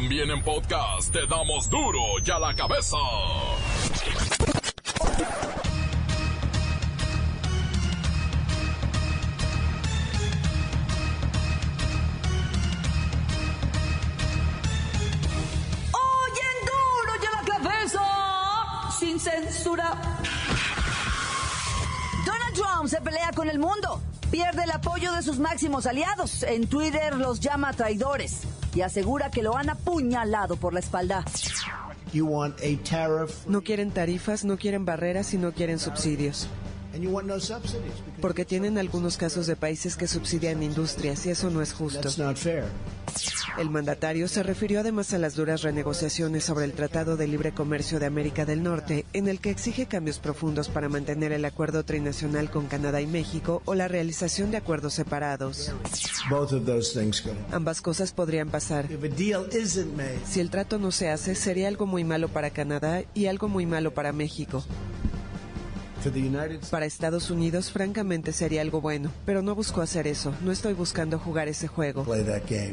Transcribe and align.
También 0.00 0.30
en 0.30 0.40
podcast 0.44 1.10
te 1.12 1.26
damos 1.26 1.68
duro 1.68 1.98
y 2.24 2.30
a 2.30 2.38
la 2.38 2.54
cabeza. 2.54 2.96
Sin 19.00 19.18
censura. 19.18 20.00
Donald 22.24 22.54
Trump 22.54 22.88
se 22.88 23.00
pelea 23.00 23.32
con 23.34 23.50
el 23.50 23.58
mundo. 23.58 24.00
Pierde 24.30 24.62
el 24.62 24.70
apoyo 24.70 25.12
de 25.12 25.22
sus 25.22 25.40
máximos 25.40 25.86
aliados. 25.86 26.44
En 26.44 26.68
Twitter 26.68 27.16
los 27.16 27.40
llama 27.40 27.72
traidores 27.72 28.46
y 28.74 28.82
asegura 28.82 29.30
que 29.30 29.42
lo 29.42 29.56
han 29.56 29.70
apuñalado 29.70 30.56
por 30.56 30.72
la 30.72 30.80
espalda. 30.80 31.24
You 32.12 32.26
want 32.26 32.58
a 32.60 32.76
tariff 32.88 33.46
No 33.46 33.62
quieren 33.62 33.90
tarifas, 33.90 34.44
no 34.44 34.56
quieren 34.56 34.84
barreras 34.84 35.34
y 35.34 35.38
no 35.38 35.52
quieren 35.52 35.78
subsidios. 35.78 36.48
and 36.94 37.02
you 37.02 37.10
want 37.10 37.26
no 37.26 37.38
subsidies 37.38 37.92
because 38.04 38.20
Porque 38.22 38.44
tienen 38.46 38.78
algunos 38.78 39.16
casos 39.18 39.46
de 39.46 39.56
países 39.56 39.94
que 39.96 40.08
subsidian 40.08 40.62
industrias 40.62 41.26
y 41.26 41.30
eso 41.30 41.50
no 41.50 41.60
es 41.60 41.72
justo. 41.74 42.08
El 43.58 43.70
mandatario 43.70 44.28
se 44.28 44.42
refirió 44.42 44.80
además 44.80 45.12
a 45.12 45.18
las 45.18 45.34
duras 45.34 45.62
renegociaciones 45.62 46.44
sobre 46.44 46.64
el 46.64 46.72
Tratado 46.72 47.16
de 47.16 47.26
Libre 47.26 47.52
Comercio 47.52 47.98
de 47.98 48.06
América 48.06 48.44
del 48.44 48.62
Norte, 48.62 49.04
en 49.12 49.28
el 49.28 49.40
que 49.40 49.50
exige 49.50 49.86
cambios 49.86 50.18
profundos 50.18 50.68
para 50.68 50.88
mantener 50.88 51.32
el 51.32 51.44
acuerdo 51.44 51.84
trinacional 51.84 52.50
con 52.50 52.66
Canadá 52.66 53.00
y 53.00 53.06
México 53.06 53.62
o 53.64 53.74
la 53.74 53.88
realización 53.88 54.50
de 54.50 54.58
acuerdos 54.58 54.94
separados. 54.94 55.72
Ambas 57.50 57.80
cosas 57.80 58.12
podrían 58.12 58.48
pasar. 58.48 58.88
Si 60.24 60.40
el 60.40 60.50
trato 60.50 60.78
no 60.78 60.92
se 60.92 61.10
hace, 61.10 61.34
sería 61.34 61.68
algo 61.68 61.86
muy 61.86 62.04
malo 62.04 62.28
para 62.28 62.50
Canadá 62.50 63.02
y 63.14 63.26
algo 63.26 63.48
muy 63.48 63.66
malo 63.66 63.92
para 63.92 64.12
México. 64.12 64.64
Para 66.70 66.86
Estados 66.86 67.30
Unidos, 67.30 67.72
francamente, 67.72 68.32
sería 68.32 68.62
algo 68.62 68.80
bueno, 68.80 69.10
pero 69.26 69.42
no 69.42 69.54
busco 69.54 69.82
hacer 69.82 70.06
eso. 70.06 70.32
No 70.42 70.52
estoy 70.52 70.72
buscando 70.74 71.18
jugar 71.18 71.48
ese 71.48 71.66
juego. 71.68 72.04
play 72.04 72.24
that 72.24 72.42
game. 72.48 72.72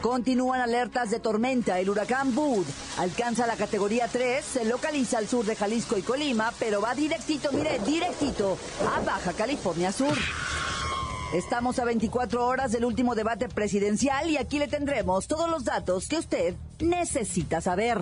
Continúan 0.00 0.60
alertas 0.60 1.10
de 1.10 1.18
tormenta. 1.18 1.80
El 1.80 1.90
huracán 1.90 2.32
Bud 2.34 2.64
alcanza 2.98 3.46
la 3.46 3.56
categoría 3.56 4.06
3, 4.06 4.44
se 4.44 4.64
localiza 4.64 5.18
al 5.18 5.26
sur 5.26 5.44
de 5.44 5.56
Jalisco 5.56 5.98
y 5.98 6.02
Colima, 6.02 6.52
pero 6.60 6.80
va 6.80 6.94
directito, 6.94 7.50
mire, 7.52 7.80
directito 7.80 8.56
a 8.94 9.00
Baja 9.00 9.32
California 9.32 9.90
Sur. 9.90 10.16
Estamos 11.34 11.80
a 11.80 11.84
24 11.84 12.46
horas 12.46 12.70
del 12.70 12.84
último 12.84 13.16
debate 13.16 13.48
presidencial 13.48 14.30
y 14.30 14.36
aquí 14.36 14.60
le 14.60 14.68
tendremos 14.68 15.26
todos 15.26 15.50
los 15.50 15.64
datos 15.64 16.06
que 16.06 16.18
usted 16.18 16.54
necesita 16.78 17.60
saber. 17.60 17.98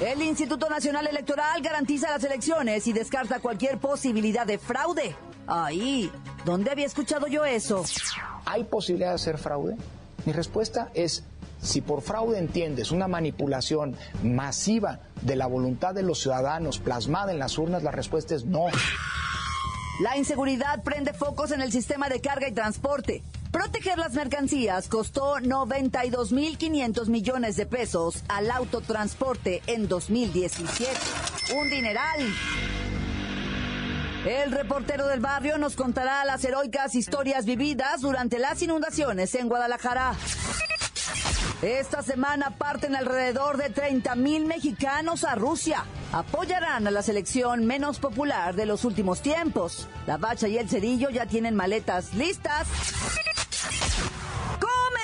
El 0.00 0.22
Instituto 0.22 0.70
Nacional 0.70 1.06
Electoral 1.06 1.60
garantiza 1.60 2.10
las 2.10 2.24
elecciones 2.24 2.86
y 2.86 2.94
descarta 2.94 3.38
cualquier 3.38 3.76
posibilidad 3.76 4.46
de 4.46 4.56
fraude. 4.56 5.14
Ahí, 5.46 6.10
¿dónde 6.46 6.70
había 6.70 6.86
escuchado 6.86 7.26
yo 7.26 7.44
eso? 7.44 7.84
¿Hay 8.46 8.64
posibilidad 8.64 9.10
de 9.10 9.16
hacer 9.16 9.36
fraude? 9.36 9.76
Mi 10.24 10.32
respuesta 10.32 10.88
es, 10.94 11.24
si 11.60 11.82
por 11.82 12.00
fraude 12.00 12.38
entiendes 12.38 12.92
una 12.92 13.08
manipulación 13.08 13.94
masiva 14.22 15.00
de 15.20 15.36
la 15.36 15.46
voluntad 15.46 15.94
de 15.94 16.02
los 16.02 16.20
ciudadanos 16.20 16.78
plasmada 16.78 17.30
en 17.32 17.38
las 17.38 17.58
urnas, 17.58 17.82
la 17.82 17.90
respuesta 17.90 18.34
es 18.34 18.46
no. 18.46 18.68
La 20.00 20.16
inseguridad 20.16 20.82
prende 20.82 21.12
focos 21.12 21.50
en 21.50 21.60
el 21.60 21.72
sistema 21.72 22.08
de 22.08 22.22
carga 22.22 22.48
y 22.48 22.52
transporte. 22.52 23.22
Proteger 23.50 23.98
las 23.98 24.12
mercancías 24.12 24.86
costó 24.86 25.38
92.500 25.38 27.08
millones 27.08 27.56
de 27.56 27.66
pesos 27.66 28.22
al 28.28 28.50
autotransporte 28.50 29.60
en 29.66 29.88
2017. 29.88 30.90
Un 31.56 31.68
dineral. 31.68 32.20
El 34.24 34.52
reportero 34.52 35.08
del 35.08 35.20
barrio 35.20 35.58
nos 35.58 35.74
contará 35.74 36.24
las 36.24 36.44
heroicas 36.44 36.94
historias 36.94 37.44
vividas 37.44 38.02
durante 38.02 38.38
las 38.38 38.62
inundaciones 38.62 39.34
en 39.34 39.48
Guadalajara. 39.48 40.14
Esta 41.62 42.02
semana 42.02 42.56
parten 42.56 42.94
alrededor 42.96 43.56
de 43.56 43.68
30 43.68 44.14
mil 44.14 44.46
mexicanos 44.46 45.24
a 45.24 45.34
Rusia. 45.34 45.84
Apoyarán 46.12 46.86
a 46.86 46.90
la 46.90 47.02
selección 47.02 47.66
menos 47.66 47.98
popular 47.98 48.54
de 48.54 48.64
los 48.64 48.84
últimos 48.84 49.20
tiempos. 49.20 49.88
La 50.06 50.16
Bacha 50.16 50.48
y 50.48 50.56
el 50.56 50.68
Cerillo 50.68 51.10
ya 51.10 51.26
tienen 51.26 51.54
maletas 51.54 52.14
listas. 52.14 52.68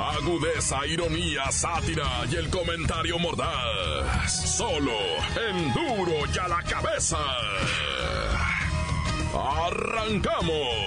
Agudeza, 0.00 0.86
ironía, 0.86 1.52
sátira 1.52 2.24
y 2.30 2.36
el 2.36 2.48
comentario 2.48 3.18
mordaz. 3.18 4.56
Solo 4.56 4.92
en 5.48 5.74
duro 5.74 6.12
y 6.34 6.38
a 6.38 6.48
la 6.48 6.62
cabeza. 6.62 7.18
¡Arrancamos! 9.34 10.80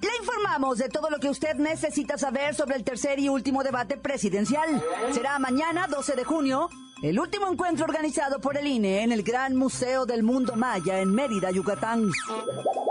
Le 0.00 0.16
informamos 0.20 0.78
de 0.78 0.88
todo 0.88 1.10
lo 1.10 1.18
que 1.18 1.28
usted 1.28 1.56
necesita 1.56 2.16
saber 2.16 2.54
sobre 2.54 2.76
el 2.76 2.84
tercer 2.84 3.18
y 3.18 3.28
último 3.28 3.64
debate 3.64 3.96
presidencial. 3.96 4.82
Será 5.12 5.40
mañana, 5.40 5.88
12 5.88 6.14
de 6.14 6.24
junio, 6.24 6.70
el 7.02 7.18
último 7.18 7.48
encuentro 7.48 7.84
organizado 7.86 8.40
por 8.40 8.56
el 8.56 8.66
INE 8.66 9.02
en 9.02 9.12
el 9.12 9.22
Gran 9.22 9.56
Museo 9.56 10.04
del 10.04 10.22
Mundo 10.22 10.54
Maya 10.56 10.98
en 10.98 11.14
Mérida, 11.14 11.50
Yucatán. 11.50 12.10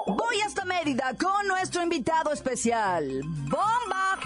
Voy 0.07 0.41
hasta 0.45 0.65
Mérida 0.65 1.13
con 1.19 1.47
nuestro 1.47 1.83
invitado 1.83 2.31
especial, 2.31 3.21
Bomba. 3.23 4.17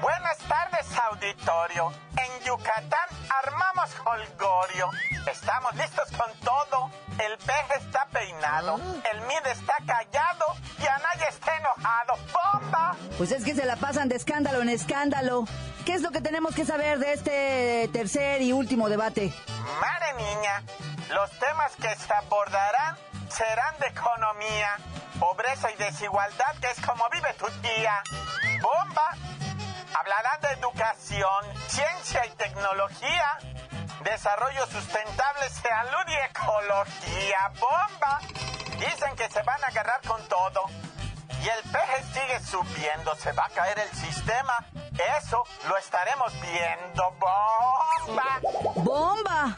Buenas 0.00 0.38
tardes, 0.38 0.86
auditorio. 1.10 1.92
En 2.16 2.46
Yucatán 2.46 3.08
armamos 3.44 3.90
holgorio. 4.04 4.90
Estamos 5.30 5.74
listos 5.74 6.08
con 6.16 6.30
todo. 6.44 6.90
El 7.18 7.36
peje 7.38 7.74
está 7.84 8.06
peinado, 8.06 8.76
el 8.76 9.20
mid 9.26 9.46
está 9.52 9.74
callado 9.86 10.46
y 10.78 10.86
Anaya 10.86 11.28
está 11.28 11.56
enojado. 11.58 12.14
Pues 13.20 13.32
es 13.32 13.44
que 13.44 13.54
se 13.54 13.66
la 13.66 13.76
pasan 13.76 14.08
de 14.08 14.16
escándalo 14.16 14.62
en 14.62 14.70
escándalo. 14.70 15.44
¿Qué 15.84 15.92
es 15.92 16.00
lo 16.00 16.10
que 16.10 16.22
tenemos 16.22 16.54
que 16.54 16.64
saber 16.64 16.98
de 16.98 17.12
este 17.12 17.90
tercer 17.92 18.40
y 18.40 18.52
último 18.52 18.88
debate? 18.88 19.30
Madre 19.78 20.14
niña, 20.16 20.62
los 21.10 21.30
temas 21.38 21.76
que 21.76 21.94
se 21.96 22.14
abordarán 22.14 22.96
serán 23.28 23.78
de 23.78 23.88
economía, 23.88 24.74
pobreza 25.18 25.70
y 25.70 25.76
desigualdad, 25.76 26.56
que 26.62 26.70
es 26.70 26.80
como 26.80 27.04
vive 27.10 27.34
tu 27.34 27.44
tía. 27.60 28.02
¡Bomba! 28.62 29.10
Hablarán 29.98 30.40
de 30.40 30.48
educación, 30.58 31.44
ciencia 31.66 32.24
y 32.24 32.30
tecnología, 32.36 33.38
desarrollo 34.02 34.66
sustentable, 34.68 35.50
salud 35.50 36.08
y 36.08 36.16
ecología. 36.30 37.52
¡Bomba! 37.60 38.18
Dicen 38.78 39.14
que 39.14 39.28
se 39.28 39.42
van 39.42 39.62
a 39.62 39.66
agarrar 39.66 40.00
con 40.08 40.26
todo. 40.26 40.64
Y 41.42 41.48
el 41.48 41.62
peje 41.72 42.04
sigue 42.12 42.40
subiendo, 42.44 43.14
se 43.16 43.32
va 43.32 43.46
a 43.46 43.50
caer 43.50 43.78
el 43.78 43.96
sistema. 43.96 44.52
Eso 45.22 45.42
lo 45.68 45.76
estaremos 45.78 46.32
viendo. 46.42 47.02
¡Bomba! 48.06 48.40
¡Bomba! 48.76 49.56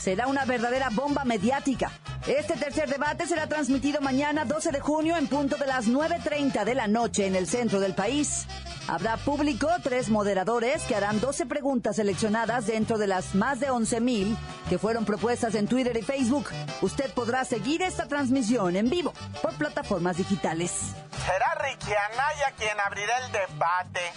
Será 0.00 0.26
una 0.26 0.44
verdadera 0.44 0.88
bomba 0.90 1.24
mediática. 1.24 1.92
Este 2.26 2.56
tercer 2.56 2.88
debate 2.88 3.26
será 3.26 3.48
transmitido 3.48 4.00
mañana 4.00 4.44
12 4.44 4.72
de 4.72 4.80
junio 4.80 5.16
en 5.16 5.28
punto 5.28 5.56
de 5.56 5.66
las 5.66 5.86
9.30 5.86 6.64
de 6.64 6.74
la 6.74 6.88
noche 6.88 7.26
en 7.26 7.36
el 7.36 7.46
centro 7.46 7.78
del 7.78 7.94
país. 7.94 8.46
Habrá 8.88 9.16
público, 9.16 9.68
tres 9.82 10.08
moderadores 10.08 10.82
que 10.82 10.96
harán 10.96 11.20
12 11.20 11.46
preguntas 11.46 11.96
seleccionadas 11.96 12.66
dentro 12.66 12.98
de 12.98 13.06
las 13.06 13.36
más 13.36 13.60
de 13.60 13.70
11.000 13.70 14.36
que 14.68 14.78
fueron 14.78 15.04
propuestas 15.04 15.54
en 15.54 15.68
Twitter 15.68 15.96
y 15.96 16.02
Facebook. 16.02 16.46
Usted 16.80 17.12
podrá 17.12 17.44
seguir 17.44 17.82
esta 17.82 18.06
transmisión 18.06 18.74
en 18.74 18.90
vivo 18.90 19.12
por 19.40 19.54
plataformas 19.54 20.16
digitales. 20.16 20.94
Será 21.26 21.54
Ricky 21.54 21.94
Anaya 21.94 22.52
quien 22.56 22.78
abrirá 22.80 23.18
el 23.18 23.32
debate. 23.32 24.12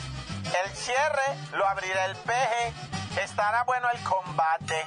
El 0.63 0.75
cierre 0.75 1.37
lo 1.53 1.67
abrirá 1.67 2.05
el 2.05 2.15
peje. 2.15 2.73
Estará 3.21 3.63
bueno 3.63 3.87
el 3.91 4.01
combate. 4.03 4.85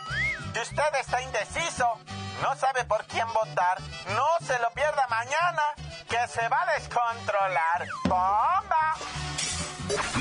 Si 0.53 0.61
usted 0.61 0.95
está 1.01 1.23
indeciso, 1.23 1.99
no 2.43 2.57
sabe 2.57 2.85
por 2.85 3.05
quién 3.07 3.27
votar, 3.33 3.81
no 4.15 4.27
se 4.45 4.59
lo 4.59 4.71
pierda 4.73 5.07
mañana 5.09 5.63
que 6.09 6.27
se 6.29 6.49
va 6.49 6.63
a 6.63 6.75
descontrolar. 6.79 7.87
¡Bomba! 8.05 8.97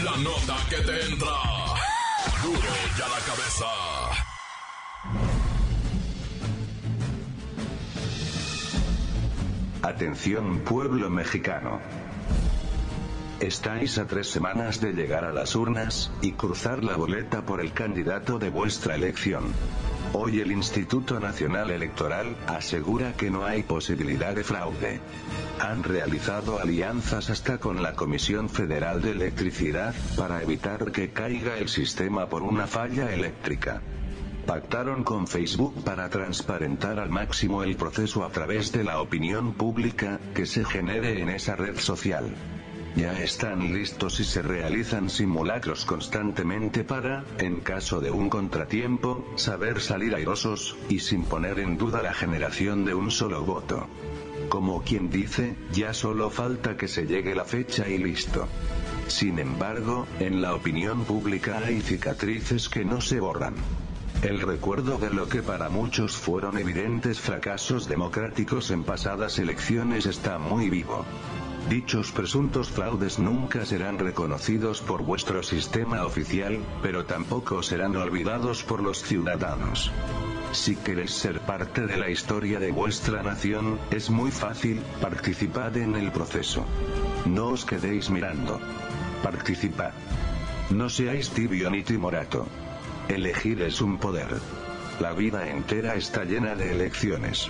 La 0.03 0.17
nota 0.17 0.55
que 0.69 0.77
te 0.77 1.05
entra. 1.05 1.31
Duro 2.43 2.73
ya 2.97 3.07
la 3.07 3.19
cabeza. 3.25 4.26
Atención 9.87 10.59
pueblo 10.65 11.09
mexicano. 11.09 11.79
Estáis 13.39 13.97
a 13.97 14.05
tres 14.05 14.27
semanas 14.27 14.81
de 14.81 14.91
llegar 14.91 15.23
a 15.23 15.31
las 15.31 15.55
urnas, 15.55 16.11
y 16.21 16.33
cruzar 16.33 16.83
la 16.83 16.97
boleta 16.97 17.43
por 17.43 17.61
el 17.61 17.71
candidato 17.71 18.37
de 18.37 18.49
vuestra 18.49 18.95
elección. 18.95 19.45
Hoy 20.11 20.41
el 20.41 20.51
Instituto 20.51 21.21
Nacional 21.21 21.71
Electoral 21.71 22.35
asegura 22.47 23.13
que 23.13 23.31
no 23.31 23.45
hay 23.45 23.63
posibilidad 23.63 24.35
de 24.35 24.43
fraude. 24.43 24.99
Han 25.61 25.83
realizado 25.83 26.59
alianzas 26.59 27.29
hasta 27.29 27.57
con 27.57 27.81
la 27.81 27.93
Comisión 27.93 28.49
Federal 28.49 29.01
de 29.01 29.11
Electricidad, 29.11 29.95
para 30.17 30.43
evitar 30.43 30.91
que 30.91 31.11
caiga 31.11 31.57
el 31.59 31.69
sistema 31.69 32.27
por 32.27 32.43
una 32.43 32.67
falla 32.67 33.13
eléctrica. 33.13 33.81
Pactaron 34.47 35.03
con 35.03 35.27
Facebook 35.27 35.83
para 35.83 36.09
transparentar 36.09 37.01
al 37.01 37.09
máximo 37.09 37.63
el 37.63 37.75
proceso 37.75 38.23
a 38.23 38.29
través 38.29 38.71
de 38.71 38.85
la 38.85 39.01
opinión 39.01 39.53
pública 39.53 40.21
que 40.33 40.45
se 40.45 40.63
genere 40.63 41.21
en 41.21 41.27
esa 41.27 41.57
red 41.57 41.77
social. 41.77 42.33
Ya 42.95 43.11
están 43.21 43.73
listos 43.73 44.21
y 44.21 44.23
se 44.23 44.41
realizan 44.41 45.09
simulacros 45.09 45.83
constantemente 45.83 46.85
para, 46.85 47.25
en 47.39 47.59
caso 47.59 47.99
de 47.99 48.09
un 48.09 48.29
contratiempo, 48.29 49.27
saber 49.35 49.81
salir 49.81 50.15
airosos, 50.15 50.77
y 50.87 50.99
sin 50.99 51.25
poner 51.25 51.59
en 51.59 51.77
duda 51.77 52.01
la 52.01 52.13
generación 52.13 52.85
de 52.85 52.93
un 52.93 53.11
solo 53.11 53.43
voto. 53.43 53.85
Como 54.47 54.81
quien 54.81 55.09
dice, 55.09 55.57
ya 55.73 55.93
solo 55.93 56.29
falta 56.29 56.77
que 56.77 56.87
se 56.87 57.05
llegue 57.05 57.35
la 57.35 57.43
fecha 57.43 57.89
y 57.89 57.97
listo. 57.97 58.47
Sin 59.07 59.39
embargo, 59.39 60.07
en 60.21 60.41
la 60.41 60.55
opinión 60.55 61.03
pública 61.03 61.61
hay 61.65 61.81
cicatrices 61.81 62.69
que 62.69 62.85
no 62.85 63.01
se 63.01 63.19
borran. 63.19 63.55
El 64.23 64.41
recuerdo 64.41 64.97
de 64.97 65.11
lo 65.11 65.29
que 65.29 65.43
para 65.43 65.69
muchos 65.69 66.17
fueron 66.17 66.57
evidentes 66.57 67.19
fracasos 67.19 67.87
democráticos 67.87 68.71
en 68.71 68.83
pasadas 68.83 69.37
elecciones 69.37 70.07
está 70.07 70.39
muy 70.39 70.71
vivo. 70.71 71.05
Dichos 71.69 72.11
presuntos 72.11 72.69
fraudes 72.69 73.19
nunca 73.19 73.63
serán 73.63 73.99
reconocidos 73.99 74.81
por 74.81 75.03
vuestro 75.03 75.43
sistema 75.43 76.03
oficial, 76.03 76.59
pero 76.81 77.05
tampoco 77.05 77.61
serán 77.61 77.95
olvidados 77.95 78.63
por 78.63 78.81
los 78.81 79.03
ciudadanos. 79.03 79.91
Si 80.51 80.75
queréis 80.75 81.11
ser 81.11 81.41
parte 81.41 81.85
de 81.85 81.97
la 81.97 82.09
historia 82.09 82.59
de 82.59 82.71
vuestra 82.71 83.21
nación, 83.21 83.79
es 83.91 84.09
muy 84.09 84.31
fácil, 84.31 84.81
participad 84.99 85.77
en 85.77 85.95
el 85.95 86.11
proceso. 86.11 86.65
No 87.25 87.49
os 87.49 87.65
quedéis 87.65 88.09
mirando. 88.09 88.59
Participad. 89.21 89.91
No 90.71 90.89
seáis 90.89 91.29
tibio 91.29 91.69
ni 91.69 91.83
timorato. 91.83 92.47
Elegir 93.09 93.61
es 93.61 93.79
un 93.79 93.99
poder. 93.99 94.27
La 94.99 95.13
vida 95.13 95.49
entera 95.49 95.95
está 95.95 96.25
llena 96.25 96.55
de 96.55 96.71
elecciones. 96.73 97.47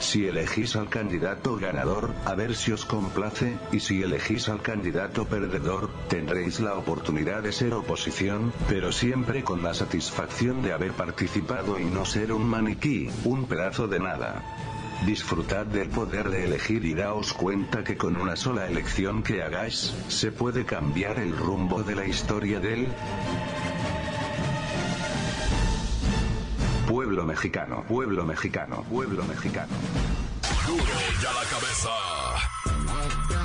Si 0.00 0.26
elegís 0.26 0.74
al 0.74 0.88
candidato 0.88 1.56
ganador, 1.56 2.14
a 2.24 2.34
ver 2.34 2.56
si 2.56 2.72
os 2.72 2.86
complace, 2.86 3.58
y 3.72 3.80
si 3.80 4.02
elegís 4.02 4.48
al 4.48 4.62
candidato 4.62 5.26
perdedor, 5.26 5.90
tendréis 6.08 6.60
la 6.60 6.74
oportunidad 6.74 7.42
de 7.42 7.52
ser 7.52 7.74
oposición, 7.74 8.54
pero 8.68 8.90
siempre 8.90 9.44
con 9.44 9.62
la 9.62 9.74
satisfacción 9.74 10.62
de 10.62 10.72
haber 10.72 10.92
participado 10.92 11.78
y 11.78 11.84
no 11.84 12.06
ser 12.06 12.32
un 12.32 12.48
maniquí, 12.48 13.10
un 13.24 13.46
pedazo 13.46 13.88
de 13.88 13.98
nada. 13.98 14.44
Disfrutad 15.04 15.66
del 15.66 15.90
poder 15.90 16.30
de 16.30 16.44
elegir 16.44 16.86
y 16.86 16.94
daos 16.94 17.34
cuenta 17.34 17.84
que 17.84 17.98
con 17.98 18.16
una 18.16 18.34
sola 18.34 18.66
elección 18.66 19.22
que 19.22 19.42
hagáis, 19.42 19.94
se 20.08 20.32
puede 20.32 20.64
cambiar 20.64 21.18
el 21.18 21.36
rumbo 21.36 21.82
de 21.82 21.96
la 21.96 22.06
historia 22.06 22.60
del 22.60 22.88
pueblo 27.16 27.32
mexicano, 27.32 27.82
pueblo 27.88 28.24
mexicano, 28.24 28.84
pueblo 28.90 29.24
mexicano. 29.24 29.72
Duro 30.66 30.84
ya 31.22 31.32
la 31.32 31.44
cabeza. 31.48 31.88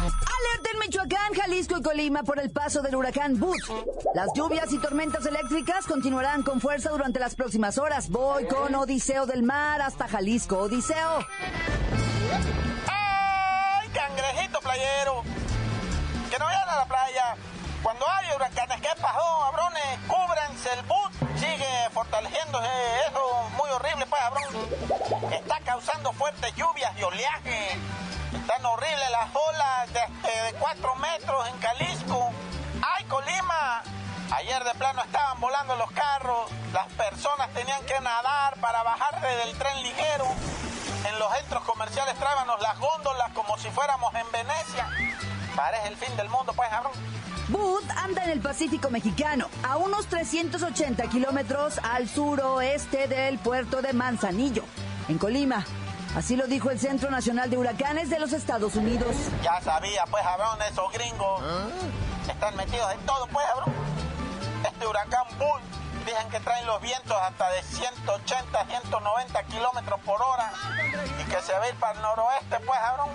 Alerta 0.01 0.69
en 0.73 0.79
Michoacán, 0.79 1.33
Jalisco 1.33 1.77
y 1.77 1.81
Colima 1.81 2.23
por 2.23 2.39
el 2.39 2.51
paso 2.51 2.81
del 2.81 2.97
huracán 2.97 3.39
Boots. 3.39 3.71
Las 4.13 4.27
lluvias 4.35 4.73
y 4.73 4.77
tormentas 4.77 5.25
eléctricas 5.25 5.85
continuarán 5.85 6.43
con 6.43 6.59
fuerza 6.59 6.89
durante 6.89 7.19
las 7.19 7.35
próximas 7.35 7.77
horas. 7.77 8.09
Voy 8.09 8.45
con 8.45 8.75
Odiseo 8.75 9.25
del 9.25 9.41
Mar 9.41 9.81
hasta 9.81 10.09
Jalisco. 10.09 10.57
Odiseo. 10.63 11.25
¡Ay, 12.87 13.87
cangrejito 13.93 14.59
playero! 14.59 15.23
Que 16.29 16.37
no 16.37 16.43
vayan 16.43 16.67
a 16.67 16.75
la 16.75 16.85
playa. 16.87 17.35
Cuando 17.81 18.05
hay 18.09 18.35
huracanes, 18.35 18.81
¿qué 18.81 19.01
pasó, 19.01 19.23
cabrones? 19.45 19.99
Cúbranse 20.09 20.69
el 20.77 20.85
boot. 20.87 21.39
Sigue 21.39 21.89
fortaleciéndose 21.93 22.67
eso 23.07 23.30
Está 25.31 25.59
causando 25.65 26.13
fuertes 26.13 26.53
lluvias 26.55 26.91
y 26.97 27.03
oleaje. 27.03 27.79
Están 28.33 28.65
horribles 28.65 29.09
las 29.11 29.29
olas 29.35 29.93
de, 29.93 30.29
de 30.29 30.53
4 30.59 30.95
metros 30.95 31.47
en 31.49 31.61
Jalisco. 31.61 32.31
¡Ay, 32.81 33.03
Colima! 33.05 33.83
Ayer 34.31 34.63
de 34.63 34.73
plano 34.75 35.01
estaban 35.03 35.39
volando 35.41 35.75
los 35.75 35.91
carros. 35.91 36.49
Las 36.73 36.87
personas 36.93 37.49
tenían 37.53 37.83
que 37.85 37.99
nadar 37.99 38.55
para 38.61 38.83
bajarse 38.83 39.27
del 39.27 39.57
tren 39.57 39.83
ligero. 39.83 40.25
En 41.07 41.19
los 41.19 41.31
centros 41.33 41.63
comerciales 41.63 42.15
tráibanos 42.15 42.61
las 42.61 42.79
góndolas 42.79 43.31
como 43.33 43.57
si 43.57 43.69
fuéramos 43.69 44.13
en 44.15 44.31
Venecia. 44.31 44.87
Parece 45.55 45.87
el 45.89 45.97
fin 45.97 46.15
del 46.15 46.29
mundo, 46.29 46.53
pues, 46.53 46.69
cabrón. 46.69 46.93
Booth 47.51 47.89
anda 47.97 48.23
en 48.23 48.29
el 48.29 48.39
Pacífico 48.39 48.89
mexicano, 48.89 49.49
a 49.63 49.75
unos 49.75 50.07
380 50.07 51.03
kilómetros 51.09 51.79
al 51.83 52.07
suroeste 52.07 53.07
del 53.07 53.39
puerto 53.39 53.81
de 53.81 53.91
Manzanillo, 53.91 54.63
en 55.09 55.17
Colima. 55.17 55.65
Así 56.15 56.37
lo 56.37 56.47
dijo 56.47 56.71
el 56.71 56.79
Centro 56.79 57.11
Nacional 57.11 57.49
de 57.49 57.57
Huracanes 57.57 58.09
de 58.09 58.19
los 58.19 58.31
Estados 58.31 58.75
Unidos. 58.75 59.15
Ya 59.43 59.59
sabía, 59.61 60.05
pues, 60.09 60.23
cabrón, 60.23 60.59
esos 60.69 60.93
gringos 60.93 61.43
están 62.29 62.55
metidos 62.55 62.89
en 62.93 62.99
todo, 63.05 63.27
pues, 63.27 63.45
cabrón. 63.47 63.73
Este 64.63 64.87
huracán 64.87 65.25
Bull, 65.37 65.61
dicen 66.05 66.29
que 66.29 66.39
traen 66.39 66.65
los 66.65 66.81
vientos 66.81 67.17
hasta 67.21 67.49
de 67.49 67.63
180, 67.63 68.65
190 68.65 69.43
kilómetros 69.43 69.99
por 70.01 70.21
hora 70.21 70.53
y 71.19 71.29
que 71.29 71.41
se 71.41 71.51
va 71.51 71.63
a 71.63 71.67
ir 71.67 71.75
para 71.75 71.93
el 71.95 72.01
noroeste, 72.01 72.59
pues, 72.65 72.79
cabrón. 72.79 73.09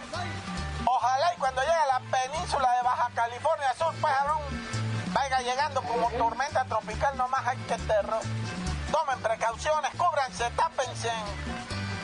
Ojalá 1.06 1.32
y 1.34 1.38
cuando 1.38 1.60
llegue 1.60 1.72
a 1.72 1.86
la 1.86 2.00
península 2.00 2.68
de 2.72 2.82
Baja 2.82 3.08
California 3.14 3.72
Sur, 3.78 3.94
pues, 4.00 4.12
cabrón, 4.12 4.42
vaya 5.12 5.38
llegando 5.38 5.80
como 5.82 6.10
tormenta 6.10 6.64
tropical, 6.64 7.16
nomás 7.16 7.46
hay 7.46 7.56
que 7.58 7.76
terror. 7.78 8.20
Tomen 8.90 9.22
precauciones, 9.22 9.92
cúbranse, 9.96 10.50
tápense. 10.50 11.12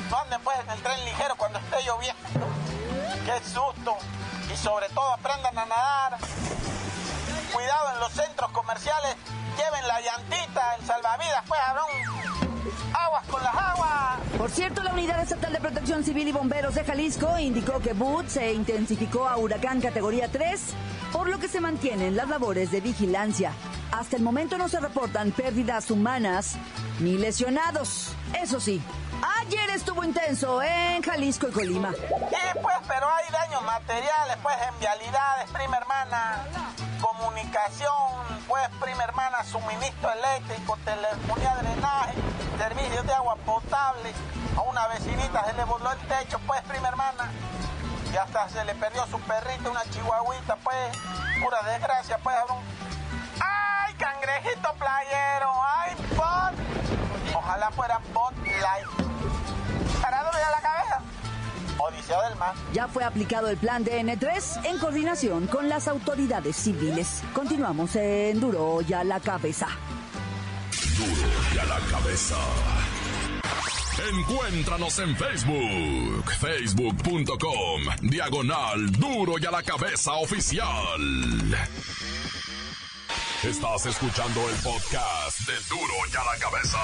No 0.09 0.19
anden 0.21 0.41
pues 0.43 0.57
en 0.61 0.71
el 0.71 0.83
tren 0.83 1.05
ligero 1.05 1.35
cuando 1.35 1.59
esté 1.59 1.83
lloviendo. 1.83 2.47
Qué 3.25 3.41
susto. 3.43 3.97
Y 4.49 4.57
sobre 4.57 4.89
todo 4.91 5.13
aprendan 5.15 5.59
a 5.59 5.67
nadar. 5.67 6.19
Cuidado 7.53 7.91
en 7.95 7.99
los 7.99 8.13
centros 8.13 8.53
comerciales. 8.53 9.17
Lleven 9.57 9.89
la 9.89 10.01
llantita, 10.01 10.77
el 10.77 10.87
salvavidas, 10.87 11.43
pues, 11.49 11.61
cabrón. 11.61 12.32
Aguas 12.93 13.27
con 13.29 13.43
las 13.43 13.55
aguas. 13.55 14.19
Por 14.39 14.51
cierto, 14.51 14.83
la 14.83 14.93
Unidad 14.93 15.21
Estatal 15.23 15.53
de 15.53 15.61
Protección 15.61 16.05
Civil 16.05 16.29
y 16.29 16.33
Bomberos 16.33 16.75
de 16.75 16.85
Jalisco 16.85 17.39
indicó 17.39 17.81
que 17.81 17.93
Booth 17.93 18.29
se 18.29 18.53
intensificó 18.53 19.29
a 19.29 19.37
huracán 19.37 19.81
categoría 19.81 20.31
3, 20.31 20.61
por 21.13 21.29
lo 21.29 21.39
que 21.39 21.49
se 21.49 21.61
mantienen 21.61 22.17
las 22.17 22.29
labores 22.29 22.71
de 22.71 22.81
vigilancia. 22.81 23.53
Hasta 23.93 24.17
el 24.17 24.23
momento 24.23 24.57
no 24.59 24.69
se 24.69 24.81
reportan 24.81 25.33
pérdidas 25.33 25.91
humanas 25.91 26.57
ni 26.99 27.19
lesionados. 27.19 28.15
Eso 28.41 28.59
sí, 28.59 28.83
ayer 29.41 29.71
estuvo 29.71 30.03
intenso 30.03 30.63
en 30.63 31.03
Jalisco 31.03 31.49
y 31.49 31.53
Colima. 31.53 31.93
Sí, 31.93 32.59
pues, 32.61 32.77
pero 32.89 33.07
hay 33.07 33.31
daños 33.31 33.63
materiales, 33.63 34.39
pues, 34.43 34.57
en 34.69 34.79
vialidades, 34.81 35.51
prima 35.53 35.77
hermana. 35.77 36.45
Comunicación, 37.01 38.41
pues, 38.49 38.63
prima 38.81 39.05
hermana, 39.05 39.45
suministro 39.45 40.11
eléctrico, 40.13 40.79
telefonía, 40.85 41.57
drenaje, 41.57 42.15
servicios 42.59 43.07
de 43.07 43.13
agua 43.13 43.37
potable. 43.37 44.13
A 44.57 44.61
una 44.63 44.87
vecinita 44.89 45.45
se 45.47 45.53
le 45.55 45.65
voló 45.65 45.91
el 45.93 45.99
techo, 46.01 46.39
pues, 46.47 46.61
prima 46.63 46.89
hermana. 46.89 47.31
Y 48.13 48.17
hasta 48.17 48.49
se 48.49 48.65
le 48.65 48.75
perdió 48.75 49.07
su 49.07 49.19
perrito, 49.21 49.71
una 49.71 49.83
chihuahuita, 49.91 50.57
pues. 50.57 50.99
Pura 51.43 51.63
desgracia, 51.63 52.19
pues. 52.23 52.37
¡Ay, 53.41 53.95
cangrejito 53.95 54.75
playero! 54.75 55.51
¡Ay, 55.79 55.95
bot! 56.17 57.35
Ojalá 57.35 57.71
fuera 57.71 57.99
bot 58.13 58.35
light. 58.47 58.87
Para 60.03 60.25
duro 60.25 60.39
ya 60.39 60.51
la 60.51 60.61
cabeza. 60.61 61.01
Odiseo 61.79 62.23
del 62.23 62.37
mar. 62.37 62.55
Ya 62.73 62.87
fue 62.89 63.05
aplicado 63.05 63.49
el 63.49 63.57
plan 63.57 63.85
DN3 63.85 64.67
en 64.67 64.79
coordinación 64.79 65.47
con 65.47 65.69
las 65.69 65.89
autoridades 65.89 66.57
civiles. 66.57 67.23
Continuamos 67.33 67.97
en 67.97 68.41
Duro 68.41 68.83
ya 68.83 69.03
la 69.05 69.21
cabeza. 69.21 69.69
Duro 70.99 71.42
ya 71.55 71.65
la 71.65 71.79
cabeza. 71.81 72.37
Encuéntranos 74.11 74.99
en 75.01 75.17
Facebook, 75.17 76.31
facebook.com, 76.41 77.83
diagonal 78.03 78.91
duro 78.93 79.35
y 79.39 79.47
a 79.47 79.51
la 79.51 79.63
cabeza 79.63 80.13
oficial. 80.15 80.99
Estás 83.43 83.87
escuchando 83.87 84.49
el 84.49 84.57
podcast 84.57 85.41
de 85.41 85.55
Duro 85.69 85.95
y 86.11 86.17
a 86.17 86.25
la 86.25 86.39
cabeza. 86.39 86.79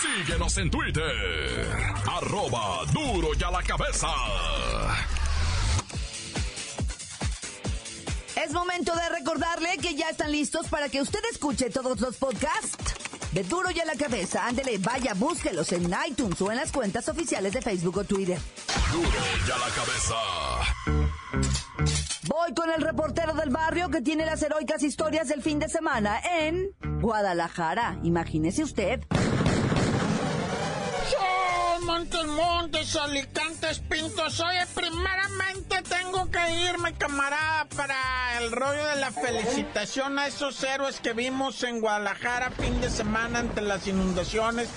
Síguenos 0.00 0.56
en 0.58 0.70
Twitter, 0.70 1.68
arroba 2.06 2.84
duro 2.92 3.28
y 3.38 3.42
a 3.42 3.50
la 3.50 3.62
cabeza. 3.62 4.08
Es 8.36 8.52
momento 8.52 8.94
de 8.94 9.08
recordarle 9.08 9.78
que 9.78 9.94
ya 9.94 10.10
están 10.10 10.30
listos 10.30 10.66
para 10.68 10.90
que 10.90 11.00
usted 11.00 11.20
escuche 11.32 11.70
todos 11.70 11.98
los 12.00 12.16
podcasts 12.16 12.95
de 13.36 13.44
Duro 13.44 13.68
y 13.70 13.78
a 13.78 13.84
la 13.84 13.94
Cabeza. 13.96 14.46
Ándele, 14.46 14.78
vaya, 14.78 15.12
búsquelos 15.12 15.70
en 15.72 15.94
iTunes 16.08 16.40
o 16.40 16.50
en 16.50 16.56
las 16.56 16.72
cuentas 16.72 17.06
oficiales 17.10 17.52
de 17.52 17.60
Facebook 17.60 17.98
o 17.98 18.04
Twitter. 18.04 18.38
Duro 18.90 19.10
y 19.46 19.50
a 19.50 19.58
la 19.58 19.74
cabeza. 19.74 20.14
Voy 22.28 22.54
con 22.54 22.70
el 22.70 22.80
reportero 22.80 23.34
del 23.34 23.50
barrio 23.50 23.90
que 23.90 24.00
tiene 24.00 24.24
las 24.24 24.42
heroicas 24.42 24.82
historias 24.82 25.28
del 25.28 25.42
fin 25.42 25.58
de 25.58 25.68
semana 25.68 26.18
en 26.40 26.70
Guadalajara. 27.02 27.98
Imagínese 28.04 28.62
usted. 28.62 29.04
Montes, 31.82 32.26
Montes, 32.26 32.96
Alicantes, 32.96 33.78
Pintos. 33.80 34.40
Oye, 34.40 34.66
primeramente 34.74 35.45
tengo 35.88 36.30
que 36.30 36.52
irme, 36.68 36.92
camarada, 36.94 37.66
para 37.76 37.96
el 38.40 38.52
rollo 38.52 38.86
de 38.86 38.96
la 38.96 39.10
felicitación 39.10 40.18
a 40.18 40.26
esos 40.26 40.62
héroes 40.62 41.00
que 41.00 41.12
vimos 41.12 41.62
en 41.62 41.80
Guadalajara 41.80 42.50
fin 42.50 42.80
de 42.80 42.90
semana 42.90 43.40
ante 43.40 43.60
las 43.60 43.86
inundaciones. 43.86 44.68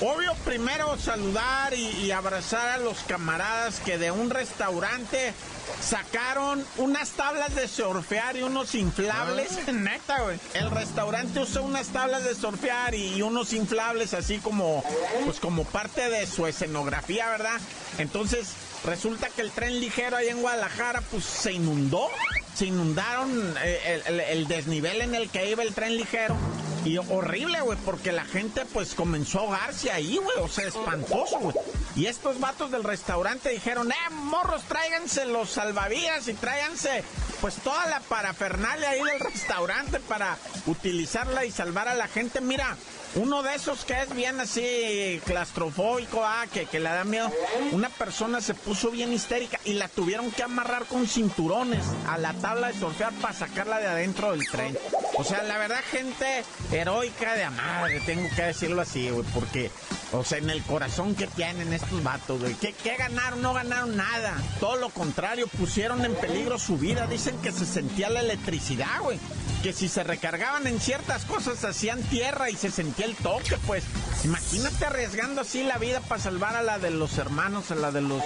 Obvio, 0.00 0.34
primero 0.44 0.98
saludar 0.98 1.72
y, 1.74 1.86
y 1.88 2.10
abrazar 2.10 2.68
a 2.70 2.78
los 2.78 2.98
camaradas 3.06 3.78
que 3.80 3.96
de 3.96 4.10
un 4.10 4.28
restaurante 4.28 5.32
sacaron 5.80 6.64
unas 6.78 7.10
tablas 7.10 7.54
de 7.54 7.68
surfear 7.68 8.36
y 8.36 8.42
unos 8.42 8.74
inflables. 8.74 9.50
Neta, 9.72 10.20
güey. 10.22 10.38
El 10.54 10.70
restaurante 10.70 11.40
usó 11.40 11.62
unas 11.62 11.86
tablas 11.88 12.24
de 12.24 12.34
surfear 12.34 12.94
y, 12.94 13.14
y 13.14 13.22
unos 13.22 13.52
inflables 13.52 14.14
así 14.14 14.38
como, 14.38 14.82
pues 15.24 15.38
como 15.40 15.64
parte 15.64 16.10
de 16.10 16.26
su 16.26 16.46
escenografía, 16.46 17.28
¿verdad? 17.30 17.60
Entonces, 17.98 18.48
resulta 18.84 19.28
que 19.30 19.42
el 19.42 19.52
tren 19.52 19.78
ligero 19.80 20.16
ahí 20.16 20.28
en 20.28 20.42
Guadalajara, 20.42 21.02
pues 21.10 21.24
se 21.24 21.52
inundó. 21.52 22.08
Se 22.54 22.66
inundaron 22.66 23.54
eh, 23.62 24.02
el, 24.06 24.14
el- 24.14 24.20
el 24.20 24.48
desnivel 24.48 25.00
en 25.00 25.14
el 25.14 25.28
que 25.30 25.48
iba 25.50 25.62
el 25.62 25.74
tren 25.74 25.96
ligero. 25.96 26.36
Y 26.84 26.98
horrible, 26.98 27.60
güey, 27.62 27.78
porque 27.84 28.12
la 28.12 28.24
gente 28.24 28.64
pues 28.72 28.94
comenzó 28.94 29.38
a 29.38 29.42
ahogarse 29.42 29.90
ahí, 29.90 30.18
güey, 30.18 30.38
o 30.38 30.48
sea, 30.48 30.68
espantoso, 30.68 31.38
güey. 31.38 31.56
Y 31.96 32.06
estos 32.06 32.40
vatos 32.40 32.70
del 32.70 32.84
restaurante 32.84 33.50
dijeron, 33.50 33.90
eh, 33.90 34.10
morros, 34.10 34.62
tráiganse 34.64 35.24
los 35.24 35.50
salvavidas 35.50 36.28
y 36.28 36.34
tráiganse 36.34 37.04
pues 37.40 37.56
toda 37.56 37.86
la 37.86 38.00
parafernalia 38.00 38.90
ahí 38.90 39.02
del 39.02 39.20
restaurante 39.20 40.00
para 40.00 40.36
utilizarla 40.66 41.44
y 41.44 41.50
salvar 41.50 41.88
a 41.88 41.94
la 41.94 42.08
gente. 42.08 42.40
Mira, 42.40 42.76
uno 43.16 43.42
de 43.42 43.54
esos 43.54 43.84
que 43.84 44.00
es 44.02 44.14
bien 44.14 44.40
así 44.40 45.20
claustrofóbico, 45.24 46.24
ah, 46.24 46.46
que, 46.52 46.66
que 46.66 46.80
le 46.80 46.90
da 46.90 47.04
miedo, 47.04 47.30
una 47.72 47.88
persona 47.88 48.40
se 48.40 48.54
puso 48.54 48.90
bien 48.90 49.12
histérica 49.12 49.60
y 49.64 49.74
la 49.74 49.88
tuvieron 49.88 50.30
que 50.32 50.42
amarrar 50.42 50.84
con 50.86 51.06
cinturones 51.06 51.84
a 52.08 52.18
la 52.18 52.32
tabla 52.34 52.68
de 52.68 52.78
surfear 52.78 53.12
para 53.14 53.34
sacarla 53.34 53.78
de 53.78 53.86
adentro 53.86 54.32
del 54.32 54.48
tren. 54.48 54.76
O 55.16 55.24
sea, 55.24 55.42
la 55.42 55.58
verdad, 55.58 55.80
gente 55.90 56.44
heroica 56.72 57.34
de 57.34 57.44
amar, 57.44 57.90
tengo 58.04 58.28
que 58.34 58.42
decirlo 58.42 58.82
así, 58.82 59.10
güey, 59.10 59.24
porque, 59.32 59.70
o 60.12 60.24
sea, 60.24 60.38
en 60.38 60.50
el 60.50 60.62
corazón 60.62 61.14
que 61.14 61.26
tienen 61.26 61.72
estos 61.72 62.02
vatos, 62.02 62.40
güey. 62.40 62.54
¿Qué, 62.54 62.72
¿Qué 62.72 62.96
ganaron? 62.96 63.40
No 63.40 63.54
ganaron 63.54 63.96
nada. 63.96 64.34
Todo 64.60 64.76
lo 64.76 64.90
contrario, 64.90 65.46
pusieron 65.46 66.04
en 66.04 66.14
peligro 66.14 66.58
su 66.58 66.78
vida. 66.78 67.06
Dicen 67.06 67.36
que 67.38 67.52
se 67.52 67.64
sentía 67.64 68.10
la 68.10 68.20
electricidad, 68.20 69.00
güey. 69.02 69.18
Que 69.62 69.72
si 69.72 69.88
se 69.88 70.02
recargaban 70.02 70.66
en 70.66 70.80
ciertas 70.80 71.24
cosas 71.24 71.64
hacían 71.64 72.02
tierra 72.02 72.50
y 72.50 72.56
se 72.56 72.70
sentía 72.70 73.06
el 73.06 73.14
toque, 73.16 73.56
pues. 73.66 73.84
Imagínate 74.24 74.86
arriesgando 74.86 75.42
así 75.42 75.62
la 75.62 75.78
vida 75.78 76.00
para 76.00 76.20
salvar 76.20 76.56
a 76.56 76.62
la 76.62 76.78
de 76.78 76.90
los 76.90 77.18
hermanos, 77.18 77.70
a 77.70 77.74
la 77.74 77.90
de 77.92 78.00
los, 78.00 78.22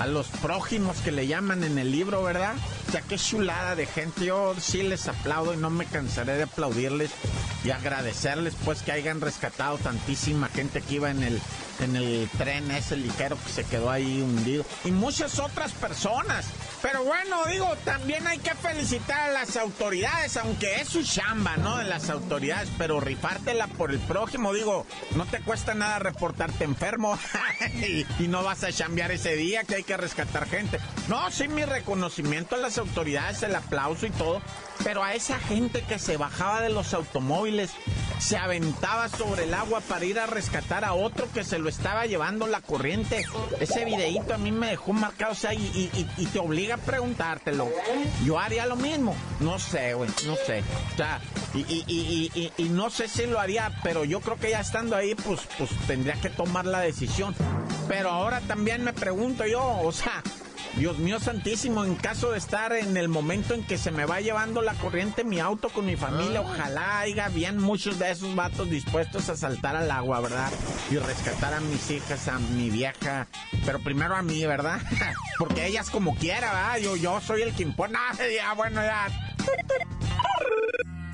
a 0.00 0.06
los 0.06 0.28
prójimos 0.28 0.96
que 0.98 1.12
le 1.12 1.26
llaman 1.26 1.62
en 1.62 1.78
el 1.78 1.92
libro, 1.92 2.22
¿verdad? 2.22 2.54
Sea, 2.90 3.00
qué 3.02 3.16
chulada 3.16 3.74
de 3.74 3.86
gente. 3.86 4.26
Yo 4.26 4.54
sí 4.60 4.82
les 4.82 5.08
aplaudo 5.08 5.54
y 5.54 5.56
no 5.56 5.70
me 5.70 5.86
cansaré 5.86 6.36
de 6.36 6.42
aplaudirles 6.42 7.10
y 7.64 7.70
agradecerles, 7.70 8.54
pues, 8.64 8.82
que 8.82 8.92
hayan 8.92 9.20
rescatado 9.20 9.78
tantísima 9.78 10.48
gente 10.48 10.82
que 10.82 10.96
iba 10.96 11.10
en 11.10 11.22
el, 11.22 11.40
en 11.80 11.96
el 11.96 12.28
tren 12.36 12.70
ese 12.70 12.96
ligero 12.96 13.38
que 13.42 13.50
se 13.50 13.64
quedó 13.64 13.90
ahí 13.90 14.20
hundido. 14.20 14.64
Y 14.84 14.90
muchas 14.90 15.38
otras 15.38 15.72
personas. 15.72 16.46
Pero 16.82 17.04
bueno, 17.04 17.44
digo, 17.46 17.76
también 17.84 18.26
hay 18.26 18.38
que 18.38 18.54
felicitar 18.56 19.30
a 19.30 19.32
las 19.32 19.56
autoridades, 19.56 20.36
aunque 20.36 20.80
es 20.80 20.88
su 20.88 21.04
chamba, 21.04 21.56
¿no? 21.56 21.76
De 21.78 21.84
las 21.84 22.10
autoridades, 22.10 22.68
pero 22.76 22.98
rifártela 22.98 23.68
por 23.68 23.92
el 23.92 24.00
prójimo, 24.00 24.52
digo, 24.52 24.84
no 25.14 25.24
te 25.24 25.40
cuesta 25.40 25.74
nada 25.74 26.00
reportarte 26.00 26.64
enfermo 26.64 27.16
y, 28.18 28.26
no 28.26 28.42
vas 28.42 28.64
a 28.64 28.72
chambear 28.72 29.12
ese 29.12 29.36
día 29.36 29.62
que 29.62 29.76
hay 29.76 29.84
que 29.84 29.96
rescatar 29.96 30.48
gente. 30.48 30.80
No, 31.08 31.30
sí, 31.30 31.46
mi 31.46 31.64
reconocimiento 31.64 32.56
a 32.56 32.58
las 32.58 32.78
autoridades, 32.78 33.42
el 33.42 33.54
aplauso 33.54 34.06
y 34.06 34.10
todo, 34.10 34.42
pero 34.82 35.04
a 35.04 35.14
esa 35.14 35.38
gente 35.38 35.82
que 35.82 36.00
se 36.00 36.16
bajaba 36.16 36.62
de 36.62 36.70
los 36.70 36.94
automóviles, 36.94 37.70
se 38.22 38.36
aventaba 38.36 39.08
sobre 39.08 39.44
el 39.44 39.54
agua 39.54 39.80
para 39.80 40.04
ir 40.04 40.18
a 40.18 40.26
rescatar 40.26 40.84
a 40.84 40.94
otro 40.94 41.26
que 41.32 41.42
se 41.42 41.58
lo 41.58 41.68
estaba 41.68 42.06
llevando 42.06 42.46
la 42.46 42.60
corriente. 42.60 43.24
Ese 43.58 43.84
videíto 43.84 44.32
a 44.34 44.38
mí 44.38 44.52
me 44.52 44.68
dejó 44.68 44.92
marcado, 44.92 45.32
o 45.32 45.34
sea, 45.34 45.52
y, 45.54 45.90
te 46.32 46.38
obliga 46.38 46.76
a 46.76 46.78
preguntártelo. 46.78 47.68
Yo 48.24 48.38
haría 48.38 48.66
lo 48.66 48.76
mismo. 48.76 49.14
No 49.40 49.58
sé, 49.58 49.94
güey, 49.94 50.08
no 50.26 50.36
sé. 50.36 50.62
O 50.92 50.96
sea, 50.96 51.20
y- 51.54 52.52
y 52.56 52.64
no 52.68 52.90
sé 52.90 53.08
si 53.08 53.26
lo 53.26 53.40
haría, 53.40 53.72
pero 53.82 54.04
yo 54.04 54.20
creo 54.20 54.36
que 54.38 54.50
ya 54.50 54.60
estando 54.60 54.94
ahí, 54.96 55.14
pues, 55.14 55.40
pues 55.58 55.70
tendría 55.86 56.14
que 56.14 56.30
tomar 56.30 56.64
la 56.64 56.80
decisión. 56.80 57.34
Pero 57.88 58.10
ahora 58.10 58.40
también 58.42 58.84
me 58.84 58.92
pregunto 58.92 59.44
yo, 59.46 59.62
o 59.82 59.90
sea, 59.92 60.22
Dios 60.76 60.98
mío 60.98 61.20
santísimo, 61.20 61.84
en 61.84 61.96
caso 61.96 62.32
de 62.32 62.38
estar 62.38 62.72
en 62.72 62.96
el 62.96 63.08
momento 63.08 63.52
en 63.52 63.62
que 63.62 63.76
se 63.76 63.90
me 63.90 64.06
va 64.06 64.20
llevando 64.20 64.62
la 64.62 64.72
corriente 64.74 65.22
mi 65.22 65.38
auto 65.38 65.68
con 65.68 65.84
mi 65.84 65.96
familia, 65.96 66.40
ojalá 66.40 67.00
haya 67.00 67.28
bien 67.28 67.58
muchos 67.58 67.98
de 67.98 68.10
esos 68.10 68.34
vatos 68.34 68.70
dispuestos 68.70 69.28
a 69.28 69.36
saltar 69.36 69.76
al 69.76 69.90
agua, 69.90 70.20
¿verdad? 70.20 70.50
Y 70.90 70.96
rescatar 70.96 71.52
a 71.54 71.60
mis 71.60 71.90
hijas, 71.90 72.26
a 72.28 72.38
mi 72.38 72.70
vieja, 72.70 73.26
pero 73.66 73.80
primero 73.80 74.16
a 74.16 74.22
mí, 74.22 74.46
¿verdad? 74.46 74.80
Porque 75.38 75.66
ellas 75.66 75.90
como 75.90 76.14
quiera, 76.16 76.52
¿verdad? 76.52 76.78
Yo, 76.78 76.96
yo 76.96 77.20
soy 77.20 77.42
el 77.42 77.54
que 77.54 77.62
impone. 77.62 77.92
Ah, 78.04 78.14
ya, 78.16 78.52
bueno, 78.54 78.82
ya. 78.82 79.06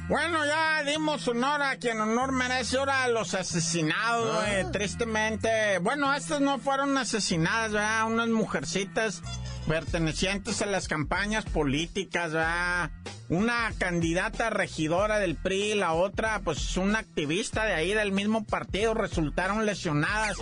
Bueno, 0.09 0.45
ya 0.47 0.83
dimos 0.85 1.29
honor 1.29 1.61
a 1.61 1.77
quien 1.77 2.01
honor 2.01 2.33
merece 2.33 2.79
ahora 2.79 3.05
a 3.05 3.09
los 3.09 3.35
asesinados, 3.35 4.43
eh, 4.49 4.65
tristemente. 4.73 5.79
Bueno, 5.81 6.15
estas 6.15 6.41
no 6.41 6.59
fueron 6.59 6.97
asesinadas, 6.97 7.73
¿verdad? 7.73 8.07
Unas 8.07 8.29
mujercitas 8.29 9.23
pertenecientes 9.69 10.63
a 10.63 10.67
las 10.67 10.89
campañas 10.89 11.45
políticas, 11.45 12.33
¿verdad? 12.33 12.91
Una 13.29 13.71
candidata 13.77 14.49
regidora 14.49 15.19
del 15.19 15.37
PRI, 15.37 15.75
la 15.75 15.93
otra, 15.93 16.41
pues 16.43 16.79
una 16.79 17.01
activista 17.01 17.67
de 17.67 17.75
ahí 17.75 17.93
del 17.93 18.11
mismo 18.11 18.45
partido, 18.45 18.95
resultaron 18.95 19.67
lesionadas 19.67 20.39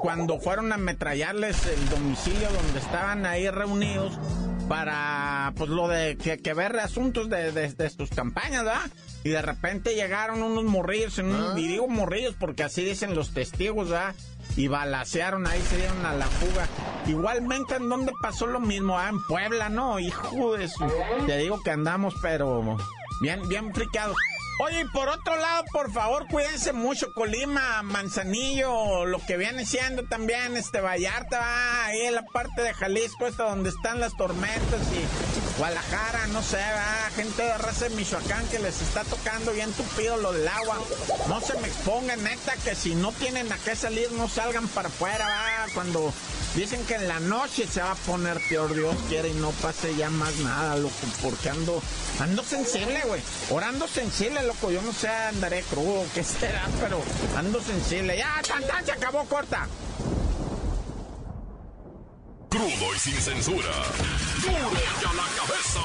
cuando 0.00 0.38
fueron 0.38 0.70
a 0.70 0.76
ametrallarles 0.76 1.66
el 1.66 1.88
domicilio 1.88 2.48
donde 2.50 2.78
estaban 2.78 3.26
ahí 3.26 3.50
reunidos 3.50 4.16
para, 4.68 5.52
pues 5.56 5.68
lo 5.70 5.88
de 5.88 6.16
que, 6.16 6.38
que 6.38 6.54
ver 6.54 6.78
asuntos 6.78 7.28
de, 7.28 7.50
de, 7.50 7.72
de 7.72 7.90
sus 7.90 8.10
campañas, 8.10 8.64
¿verdad? 8.64 8.90
Y 9.24 9.30
de 9.30 9.42
repente 9.42 9.94
llegaron 9.94 10.42
unos 10.42 10.64
morrillos, 10.64 11.18
en 11.18 11.34
un, 11.34 11.58
y 11.58 11.66
digo 11.66 11.88
morrillos 11.88 12.36
porque 12.38 12.62
así 12.62 12.84
dicen 12.84 13.16
los 13.16 13.34
testigos, 13.34 13.88
¿verdad? 13.88 14.14
Y 14.58 14.66
balacearon 14.66 15.46
ahí, 15.46 15.62
se 15.62 15.76
dieron 15.76 16.04
a 16.04 16.14
la 16.14 16.26
fuga. 16.26 16.66
Igualmente, 17.06 17.76
¿en 17.76 17.88
dónde 17.88 18.12
pasó 18.20 18.48
lo 18.48 18.58
mismo? 18.58 18.98
Ah, 18.98 19.08
en 19.08 19.22
Puebla, 19.22 19.68
¿no? 19.68 20.00
Hijo 20.00 20.54
de 20.54 20.68
su... 20.68 20.84
Te 21.26 21.38
digo 21.38 21.62
que 21.62 21.70
andamos, 21.70 22.16
pero 22.20 22.76
bien, 23.20 23.48
bien 23.48 23.72
fricados. 23.72 24.16
Oye, 24.60 24.80
y 24.80 24.84
por 24.86 25.08
otro 25.08 25.36
lado, 25.36 25.64
por 25.70 25.92
favor, 25.92 26.26
cuídense 26.26 26.72
mucho, 26.72 27.12
Colima, 27.12 27.80
Manzanillo, 27.84 29.06
lo 29.06 29.24
que 29.24 29.36
viene 29.36 29.64
siendo 29.64 30.02
también 30.02 30.56
este 30.56 30.80
Vallarta, 30.80 31.38
va, 31.38 31.84
ahí 31.84 32.00
en 32.00 32.16
la 32.16 32.24
parte 32.24 32.62
de 32.62 32.74
Jalisco, 32.74 33.28
esta 33.28 33.44
donde 33.44 33.68
están 33.68 34.00
las 34.00 34.16
tormentas 34.16 34.80
y 34.92 35.37
Guadalajara, 35.58 36.28
no 36.28 36.40
sé, 36.40 36.56
va, 36.56 37.10
gente 37.16 37.42
de 37.42 37.58
raza 37.58 37.88
de 37.88 37.96
Michoacán 37.96 38.46
que 38.46 38.60
les 38.60 38.80
está 38.80 39.02
tocando 39.02 39.52
bien 39.52 39.72
tupido 39.72 40.16
lo 40.16 40.32
del 40.32 40.46
agua. 40.46 40.78
No 41.28 41.40
se 41.40 41.58
me 41.58 41.66
expongan, 41.66 42.22
neta, 42.22 42.54
que 42.62 42.76
si 42.76 42.94
no 42.94 43.10
tienen 43.10 43.50
a 43.52 43.58
qué 43.58 43.74
salir, 43.74 44.12
no 44.12 44.28
salgan 44.28 44.68
para 44.68 44.86
afuera, 44.86 45.66
cuando 45.74 46.12
dicen 46.54 46.84
que 46.86 46.94
en 46.94 47.08
la 47.08 47.18
noche 47.18 47.66
se 47.66 47.80
va 47.80 47.90
a 47.90 47.96
poner 47.96 48.40
peor, 48.48 48.72
Dios 48.72 48.94
quiere, 49.08 49.30
y 49.30 49.34
no 49.34 49.50
pase 49.50 49.96
ya 49.96 50.10
más 50.10 50.36
nada, 50.36 50.76
loco, 50.76 50.94
porque 51.22 51.50
ando, 51.50 51.82
ando 52.20 52.44
sensible, 52.44 53.02
güey, 53.06 53.20
orando 53.50 53.88
sensible, 53.88 54.44
loco, 54.44 54.70
yo 54.70 54.80
no 54.82 54.92
sé, 54.92 55.08
andaré 55.08 55.62
crudo, 55.62 56.04
qué 56.14 56.22
será, 56.22 56.68
pero 56.80 57.02
ando 57.36 57.60
sensible. 57.60 58.16
Ya, 58.16 58.40
tan, 58.46 58.64
tan, 58.64 58.86
se 58.86 58.92
acabó, 58.92 59.24
corta. 59.24 59.66
Crudo 62.68 62.92
y 62.94 62.98
sin 62.98 63.14
censura. 63.14 63.70
Duro 64.42 64.52
y 64.52 65.04
a 65.06 65.12
la 65.14 65.24
cabeza. 65.38 65.80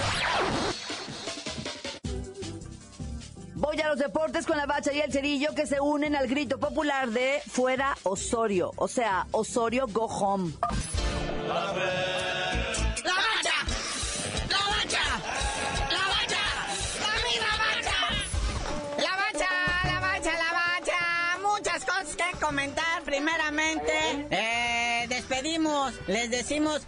Voy 3.80 3.86
a 3.86 3.92
los 3.92 3.98
deportes 3.98 4.44
con 4.44 4.58
la 4.58 4.66
bacha 4.66 4.92
y 4.92 5.00
el 5.00 5.10
cerillo 5.10 5.54
que 5.54 5.66
se 5.66 5.80
unen 5.80 6.14
al 6.14 6.28
grito 6.28 6.60
popular 6.60 7.08
de 7.08 7.40
fuera 7.46 7.96
Osorio. 8.02 8.72
O 8.76 8.86
sea, 8.86 9.26
Osorio 9.30 9.86
go 9.90 10.04
home. 10.04 10.52
¡La 11.48 11.54
bacha! 11.54 11.80
¡La 13.04 13.14
bacha! 13.14 15.02
¡La 15.88 16.04
bacha! 16.12 16.44
¡La 17.38 17.56
bacha! 17.56 18.04
La 18.98 19.16
bacha, 19.16 19.48
la 19.86 20.00
bacha, 20.00 20.32
la 20.32 20.52
bacha. 20.52 21.38
Muchas 21.40 21.82
cosas 21.86 22.16
que 22.16 22.38
comentar. 22.38 23.02
Primeramente, 23.06 24.26
eh, 24.30 25.06
despedimos, 25.08 25.94
les 26.06 26.30
decimos. 26.30 26.86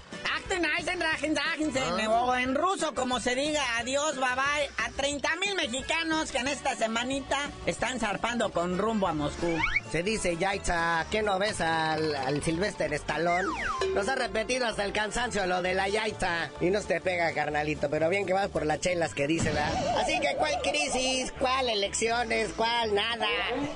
Rajensen, 0.61 2.07
o 2.09 2.35
en 2.35 2.55
ruso, 2.55 2.95
como 2.95 3.21
se 3.21 3.35
diga, 3.35 3.63
adiós, 3.79 4.17
bye 4.17 4.35
bye, 4.35 4.71
a 4.79 4.91
30 4.91 5.37
mil 5.37 5.55
mexicanos 5.55 6.31
que 6.31 6.39
en 6.39 6.49
esta 6.49 6.75
semanita 6.77 7.51
están 7.67 7.99
zarpando 8.01 8.51
con 8.53 8.79
rumbo 8.79 9.07
a 9.07 9.15
Moscú. 9.15 9.59
Se 9.91 10.03
dice, 10.03 10.37
Yaitza, 10.37 11.07
¿qué 11.11 11.23
no 11.23 11.39
ves 11.39 11.61
al, 11.61 12.15
al 12.15 12.43
Sylvester 12.43 12.93
Stallone? 12.95 13.49
Nos 13.95 14.09
ha 14.09 14.15
repetido 14.15 14.67
hasta 14.67 14.85
el 14.85 14.93
cansancio 14.93 15.47
lo 15.47 15.63
de 15.63 15.75
la 15.75 15.89
Yaitza. 15.89 16.51
Y 16.61 16.71
no 16.71 16.81
te 16.81 17.01
pega, 17.01 17.33
carnalito, 17.33 17.89
pero 17.89 18.09
bien 18.09 18.27
que 18.27 18.33
vas 18.33 18.49
por 18.49 18.67
las 18.67 18.81
chelas 18.81 19.15
que 19.15 19.27
dice, 19.27 19.51
¿verdad? 19.51 19.99
Así 19.99 20.19
que, 20.21 20.35
¿cuál 20.37 20.61
crisis? 20.63 21.33
¿Cuál 21.39 21.69
elecciones? 21.69 22.51
¿Cuál 22.57 22.95
nada? 22.95 23.29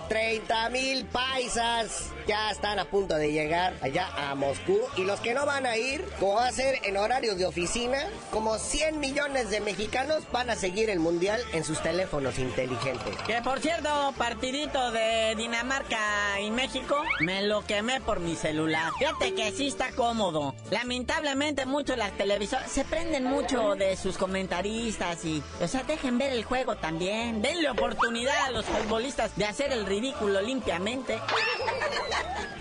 30 0.08 0.70
mil 0.70 1.04
paisas 1.06 2.12
ya 2.26 2.50
están 2.50 2.78
a 2.78 2.84
punto 2.86 3.16
de 3.16 3.32
llegar 3.32 3.74
allá 3.80 4.08
a 4.16 4.34
Moscú. 4.34 4.78
Y 4.96 5.04
los 5.04 5.20
que 5.20 5.34
no 5.34 5.46
van 5.46 5.66
a 5.66 5.76
ir, 5.76 6.04
como 6.18 6.34
va 6.34 6.48
a 6.48 6.52
ser 6.52 6.80
en 6.84 6.96
horarios 6.96 7.38
de 7.38 7.46
oficina, 7.46 7.98
como 8.30 8.58
100 8.58 9.00
millones 9.00 9.50
de 9.50 9.60
mexicanos 9.60 10.24
van 10.32 10.50
a 10.50 10.56
seguir 10.56 10.90
el 10.90 11.00
mundial 11.00 11.40
en 11.52 11.64
sus 11.64 11.80
teléfonos 11.82 12.38
inteligentes. 12.38 13.16
Que 13.26 13.40
por 13.42 13.60
cierto, 13.60 14.14
partidito 14.16 14.90
de 14.90 15.34
Dinamarca 15.36 16.40
y 16.40 16.50
México, 16.50 16.96
me 17.20 17.42
lo 17.42 17.64
quemé 17.64 18.00
por 18.00 18.20
mi 18.20 18.36
celular. 18.36 18.92
Fíjate 18.98 19.34
que 19.34 19.52
sí 19.52 19.68
está 19.68 19.92
cómodo. 19.92 20.54
Lamentablemente 20.70 21.66
mucho 21.66 21.96
las 21.96 22.12
televisoras 22.12 22.70
se 22.70 22.84
prenden 22.84 23.24
mucho 23.24 23.74
de 23.74 23.96
sus 23.96 24.18
comentaristas 24.18 25.24
y, 25.24 25.42
o 25.60 25.68
sea, 25.68 25.82
dejen 25.84 26.18
ver 26.18 26.32
el 26.32 26.44
juego 26.44 26.76
también. 26.76 27.42
Denle 27.42 27.70
oportunidad 27.70 28.36
a 28.46 28.50
los 28.50 28.64
futbolistas 28.64 29.36
de 29.36 29.44
hacer 29.44 29.72
el 29.72 29.86
ridículo 29.86 30.40
limpiamente. 30.40 31.18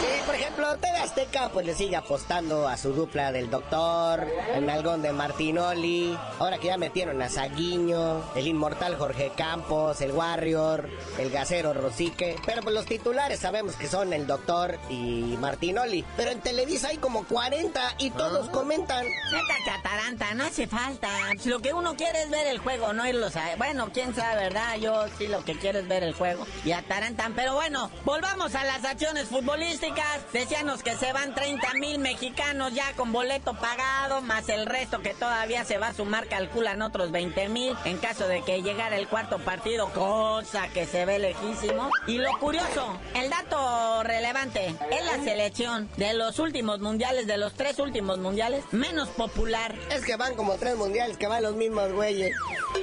Sí, 0.00 0.06
por 0.24 0.34
ejemplo, 0.34 0.76
TV 0.76 0.96
Azteca 0.96 1.50
pues 1.52 1.66
le 1.66 1.74
sigue 1.74 1.96
apostando 1.96 2.66
a 2.66 2.76
su 2.78 2.92
dupla 2.92 3.32
del 3.32 3.50
Doctor, 3.50 4.26
el 4.54 4.64
Nalgón 4.64 5.02
de 5.02 5.12
Martinoli, 5.12 6.16
ahora 6.38 6.56
que 6.56 6.68
ya 6.68 6.78
metieron 6.78 7.20
a 7.20 7.28
Saguiño, 7.28 8.22
el 8.34 8.46
inmortal 8.46 8.96
Jorge 8.96 9.32
Campos, 9.36 10.00
el 10.00 10.12
Warrior, 10.12 10.88
el 11.18 11.30
Gacero 11.30 11.74
Rosique, 11.74 12.36
pero 12.46 12.62
pues 12.62 12.74
los 12.74 12.86
titulares 12.86 13.40
sabemos 13.40 13.76
que 13.76 13.88
son 13.88 14.14
el 14.14 14.26
Doctor 14.26 14.78
y 14.88 15.36
Martinoli, 15.38 16.04
pero 16.16 16.30
en 16.30 16.40
Televisa 16.40 16.88
hay 16.88 16.96
como 16.96 17.24
40 17.24 17.96
y 17.98 18.10
todos 18.10 18.48
comentan. 18.48 19.04
Neta 19.04 19.54
que 19.64 19.70
Ataranta, 19.70 20.34
no 20.34 20.44
hace 20.44 20.66
falta. 20.66 21.10
Lo 21.44 21.60
que 21.60 21.74
uno 21.74 21.94
quiere 21.96 22.22
es 22.22 22.30
ver 22.30 22.46
el 22.46 22.58
juego, 22.58 22.94
no 22.94 23.06
irlos 23.06 23.36
a... 23.36 23.56
Bueno, 23.56 23.90
quién 23.92 24.14
sabe, 24.14 24.44
¿verdad? 24.44 24.76
Yo 24.78 25.04
sí 25.18 25.26
lo 25.26 25.44
que 25.44 25.58
quiero 25.58 25.80
es 25.80 25.88
ver 25.88 26.02
el 26.02 26.14
juego. 26.14 26.46
Y 26.64 26.72
Atarantan. 26.72 27.34
Pero 27.34 27.54
bueno, 27.54 27.90
volvamos 28.04 28.54
a 28.54 28.64
las 28.64 28.84
acciones 28.84 29.26
futbolísticas. 29.28 29.89
Decíanos 30.32 30.84
que 30.84 30.94
se 30.96 31.12
van 31.12 31.34
30 31.34 31.74
mil 31.74 31.98
mexicanos 31.98 32.72
ya 32.72 32.92
con 32.92 33.12
boleto 33.12 33.52
pagado, 33.54 34.22
más 34.22 34.48
el 34.48 34.66
resto 34.66 35.00
que 35.00 35.12
todavía 35.12 35.64
se 35.64 35.76
va 35.76 35.88
a 35.88 35.92
sumar, 35.94 36.28
calculan 36.28 36.82
otros 36.82 37.10
20 37.10 37.48
mil 37.48 37.76
en 37.84 37.98
caso 37.98 38.28
de 38.28 38.42
que 38.42 38.62
llegara 38.62 38.96
el 38.96 39.08
cuarto 39.08 39.38
partido, 39.40 39.88
cosa 39.92 40.68
que 40.68 40.86
se 40.86 41.04
ve 41.04 41.18
lejísimo. 41.18 41.90
Y 42.06 42.18
lo 42.18 42.30
curioso, 42.38 42.96
el 43.14 43.28
dato 43.28 44.04
relevante, 44.04 44.74
es 44.92 45.04
la 45.04 45.22
selección 45.24 45.88
de 45.96 46.14
los 46.14 46.38
últimos 46.38 46.78
mundiales, 46.78 47.26
de 47.26 47.36
los 47.36 47.54
tres 47.54 47.80
últimos 47.80 48.18
mundiales, 48.18 48.64
menos 48.70 49.08
popular. 49.08 49.74
Es 49.90 50.04
que 50.04 50.14
van 50.14 50.36
como 50.36 50.54
tres 50.54 50.76
mundiales 50.76 51.16
que 51.16 51.26
van 51.26 51.42
los 51.42 51.56
mismos 51.56 51.92
güeyes 51.92 52.36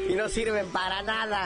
y 0.10 0.14
no 0.16 0.28
sirven 0.28 0.68
para 0.72 1.02
nada. 1.04 1.46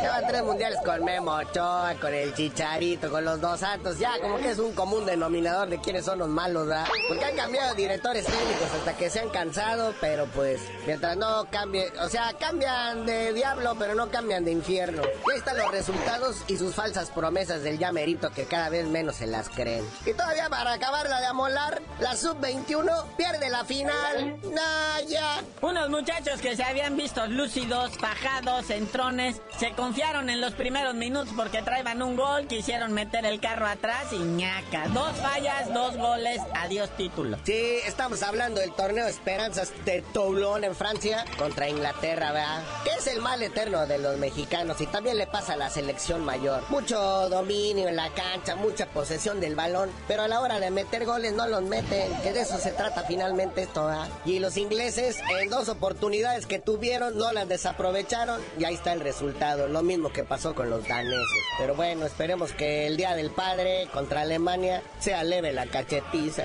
Llevan 0.00 0.26
tres 0.28 0.42
mundiales 0.44 0.78
con 0.84 1.04
Memo 1.04 1.32
Ochoa, 1.32 1.94
con 2.00 2.14
el 2.14 2.32
Chicharito, 2.34 3.10
con 3.10 3.24
los 3.24 3.40
dos 3.40 3.60
santos. 3.60 3.98
Ya 3.98 4.18
como 4.20 4.38
que 4.38 4.50
es 4.50 4.58
un 4.58 4.72
común 4.72 4.99
denominador 5.04 5.68
de 5.68 5.80
quiénes 5.80 6.04
son 6.04 6.18
los 6.18 6.28
malos, 6.28 6.66
¿verdad? 6.66 6.86
Porque 7.08 7.24
han 7.24 7.36
cambiado 7.36 7.74
directores 7.74 8.24
técnicos 8.24 8.68
hasta 8.78 8.96
que 8.96 9.10
se 9.10 9.20
han 9.20 9.30
cansado, 9.30 9.94
pero 10.00 10.26
pues 10.26 10.60
mientras 10.86 11.16
no 11.16 11.46
cambie, 11.50 11.92
o 12.00 12.08
sea, 12.08 12.32
cambian 12.38 13.06
de 13.06 13.32
diablo, 13.32 13.74
pero 13.78 13.94
no 13.94 14.10
cambian 14.10 14.44
de 14.44 14.52
infierno. 14.52 15.02
Y 15.02 15.32
ahí 15.32 15.38
están 15.38 15.58
los 15.58 15.70
resultados 15.70 16.44
y 16.46 16.56
sus 16.56 16.74
falsas 16.74 17.10
promesas 17.10 17.62
del 17.62 17.78
llamerito 17.78 18.30
que 18.30 18.44
cada 18.44 18.68
vez 18.68 18.86
menos 18.86 19.16
se 19.16 19.26
las 19.26 19.48
creen. 19.48 19.84
Y 20.06 20.12
todavía 20.12 20.48
para 20.48 20.72
acabarla 20.72 21.20
de 21.20 21.26
amolar, 21.26 21.82
la 21.98 22.16
sub-21 22.16 23.16
pierde 23.16 23.50
la 23.50 23.64
final. 23.64 24.38
Nah, 24.42 25.00
ya. 25.08 25.42
Unos 25.60 25.90
muchachos 25.90 26.40
que 26.40 26.56
se 26.56 26.62
habían 26.62 26.96
visto 26.96 27.26
lúcidos, 27.26 27.96
fajados, 27.98 28.70
entrones, 28.70 29.40
se 29.58 29.72
confiaron 29.72 30.30
en 30.30 30.40
los 30.40 30.54
primeros 30.54 30.94
minutos 30.94 31.32
porque 31.36 31.62
traían 31.62 32.02
un 32.02 32.16
gol, 32.16 32.46
quisieron 32.46 32.92
meter 32.92 33.24
el 33.24 33.40
carro 33.40 33.66
atrás 33.66 34.12
y 34.12 34.18
ñaca. 34.18 34.84
Dos 34.94 35.16
fallas, 35.18 35.72
dos 35.72 35.96
goles, 35.96 36.40
adiós 36.52 36.90
título. 36.96 37.38
Sí, 37.44 37.78
estamos 37.86 38.24
hablando 38.24 38.60
del 38.60 38.72
torneo 38.72 39.06
Esperanzas 39.06 39.72
de 39.84 40.02
Toulon 40.12 40.64
en 40.64 40.74
Francia 40.74 41.24
contra 41.38 41.68
Inglaterra, 41.68 42.32
¿verdad? 42.32 42.64
Que 42.82 42.90
es 42.98 43.06
el 43.06 43.20
mal 43.20 43.40
eterno 43.40 43.86
de 43.86 43.98
los 43.98 44.18
mexicanos 44.18 44.80
y 44.80 44.86
también 44.86 45.16
le 45.16 45.28
pasa 45.28 45.52
a 45.52 45.56
la 45.56 45.70
selección 45.70 46.24
mayor. 46.24 46.64
Mucho 46.70 47.28
dominio 47.28 47.86
en 47.86 47.94
la 47.94 48.10
cancha, 48.10 48.56
mucha 48.56 48.86
posesión 48.86 49.38
del 49.38 49.54
balón, 49.54 49.90
pero 50.08 50.24
a 50.24 50.28
la 50.28 50.40
hora 50.40 50.58
de 50.58 50.72
meter 50.72 51.04
goles 51.04 51.34
no 51.34 51.46
los 51.46 51.62
meten, 51.62 52.12
que 52.22 52.32
de 52.32 52.40
eso 52.40 52.58
se 52.58 52.72
trata 52.72 53.04
finalmente 53.04 53.62
esto, 53.62 53.86
¿verdad? 53.86 54.08
Y 54.24 54.40
los 54.40 54.56
ingleses 54.56 55.18
en 55.40 55.50
dos 55.50 55.68
oportunidades 55.68 56.46
que 56.46 56.58
tuvieron 56.58 57.16
no 57.16 57.30
las 57.32 57.48
desaprovecharon 57.48 58.40
y 58.58 58.64
ahí 58.64 58.74
está 58.74 58.92
el 58.92 59.00
resultado, 59.00 59.68
lo 59.68 59.84
mismo 59.84 60.12
que 60.12 60.24
pasó 60.24 60.52
con 60.56 60.68
los 60.68 60.86
daneses. 60.88 61.44
Pero 61.58 61.76
bueno, 61.76 62.06
esperemos 62.06 62.52
que 62.52 62.88
el 62.88 62.96
Día 62.96 63.14
del 63.14 63.30
Padre 63.30 63.88
contra 63.92 64.22
Alemania 64.22 64.79
sea 64.98 65.24
leve 65.24 65.52
la 65.52 65.66
cachetiza. 65.66 66.44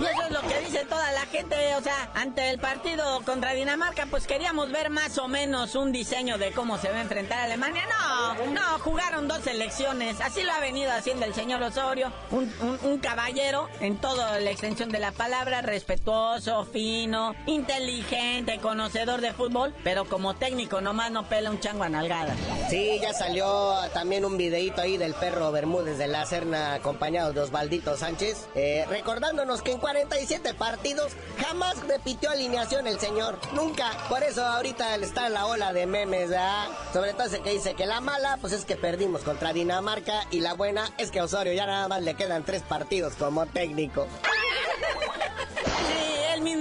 Y 0.00 0.04
eso 0.04 0.22
es 0.24 0.30
lo 0.32 0.40
que 0.42 0.60
dice 0.60 0.84
toda 0.86 1.12
la 1.12 1.20
gente, 1.26 1.56
o 1.76 1.80
sea, 1.80 2.10
ante 2.14 2.50
el 2.50 2.58
partido 2.58 3.20
contra 3.24 3.52
Dinamarca, 3.52 4.06
pues 4.10 4.26
queríamos 4.26 4.72
ver 4.72 4.90
más 4.90 5.18
o 5.18 5.28
menos 5.28 5.76
un 5.76 5.92
diseño 5.92 6.36
de 6.36 6.50
cómo 6.50 6.78
se 6.78 6.90
va 6.90 6.96
a 6.96 7.02
enfrentar 7.02 7.38
a 7.38 7.44
Alemania. 7.44 7.82
No, 7.88 8.46
no, 8.52 8.78
jugaron 8.80 9.28
dos 9.28 9.42
selecciones, 9.42 10.20
así 10.20 10.42
lo 10.42 10.52
ha 10.52 10.58
venido 10.58 10.90
haciendo 10.90 11.24
el 11.26 11.34
señor 11.34 11.62
Osorio, 11.62 12.12
un, 12.32 12.52
un, 12.82 12.98
caballero 12.98 13.68
en 13.80 13.98
toda 13.98 14.40
la 14.40 14.50
extensión 14.50 14.88
de 14.88 14.98
la 14.98 15.12
palabra, 15.12 15.62
respetuoso, 15.62 16.64
fino, 16.64 17.34
inteligente, 17.46 18.58
conocedor 18.58 19.20
de 19.20 19.32
fútbol, 19.32 19.74
pero 19.84 20.06
como 20.06 20.34
técnico 20.34 20.80
nomás 20.80 21.12
no 21.12 21.28
pela 21.28 21.50
un 21.50 21.60
chango 21.60 21.84
a 21.84 21.88
nalgada. 21.88 22.34
Sí, 22.68 22.98
ya 23.00 23.12
salió 23.12 23.74
también 23.92 24.24
un 24.24 24.36
videito 24.36 24.80
ahí 24.80 24.96
del 24.96 25.14
perro 25.14 25.52
Bermúdez 25.52 25.98
de 25.98 26.08
la 26.08 26.26
Serna 26.26 26.74
acompañado 26.74 27.32
de 27.32 27.40
Osvaldito 27.40 27.96
Sánchez, 27.96 28.48
eh, 28.54 28.86
recordándonos 28.88 29.62
que 29.62 29.72
en 29.72 29.83
47 29.84 30.54
partidos 30.54 31.12
jamás 31.36 31.76
repitió 31.86 32.30
alineación 32.30 32.86
el 32.86 32.98
señor, 32.98 33.38
nunca. 33.52 33.90
Por 34.08 34.22
eso 34.22 34.42
ahorita 34.42 34.94
está 34.94 35.28
la 35.28 35.44
ola 35.44 35.74
de 35.74 35.84
memes, 35.84 36.30
¿verdad? 36.30 36.68
Sobre 36.94 37.12
todo 37.12 37.24
ese 37.24 37.42
que 37.42 37.50
dice 37.50 37.74
que 37.74 37.84
la 37.84 38.00
mala, 38.00 38.38
pues 38.40 38.54
es 38.54 38.64
que 38.64 38.76
perdimos 38.76 39.20
contra 39.20 39.52
Dinamarca 39.52 40.22
y 40.30 40.40
la 40.40 40.54
buena 40.54 40.90
es 40.96 41.10
que 41.10 41.20
Osorio 41.20 41.52
ya 41.52 41.66
nada 41.66 41.86
más 41.86 42.00
le 42.00 42.14
quedan 42.14 42.44
tres 42.44 42.62
partidos 42.62 43.12
como 43.16 43.44
técnico. 43.44 44.06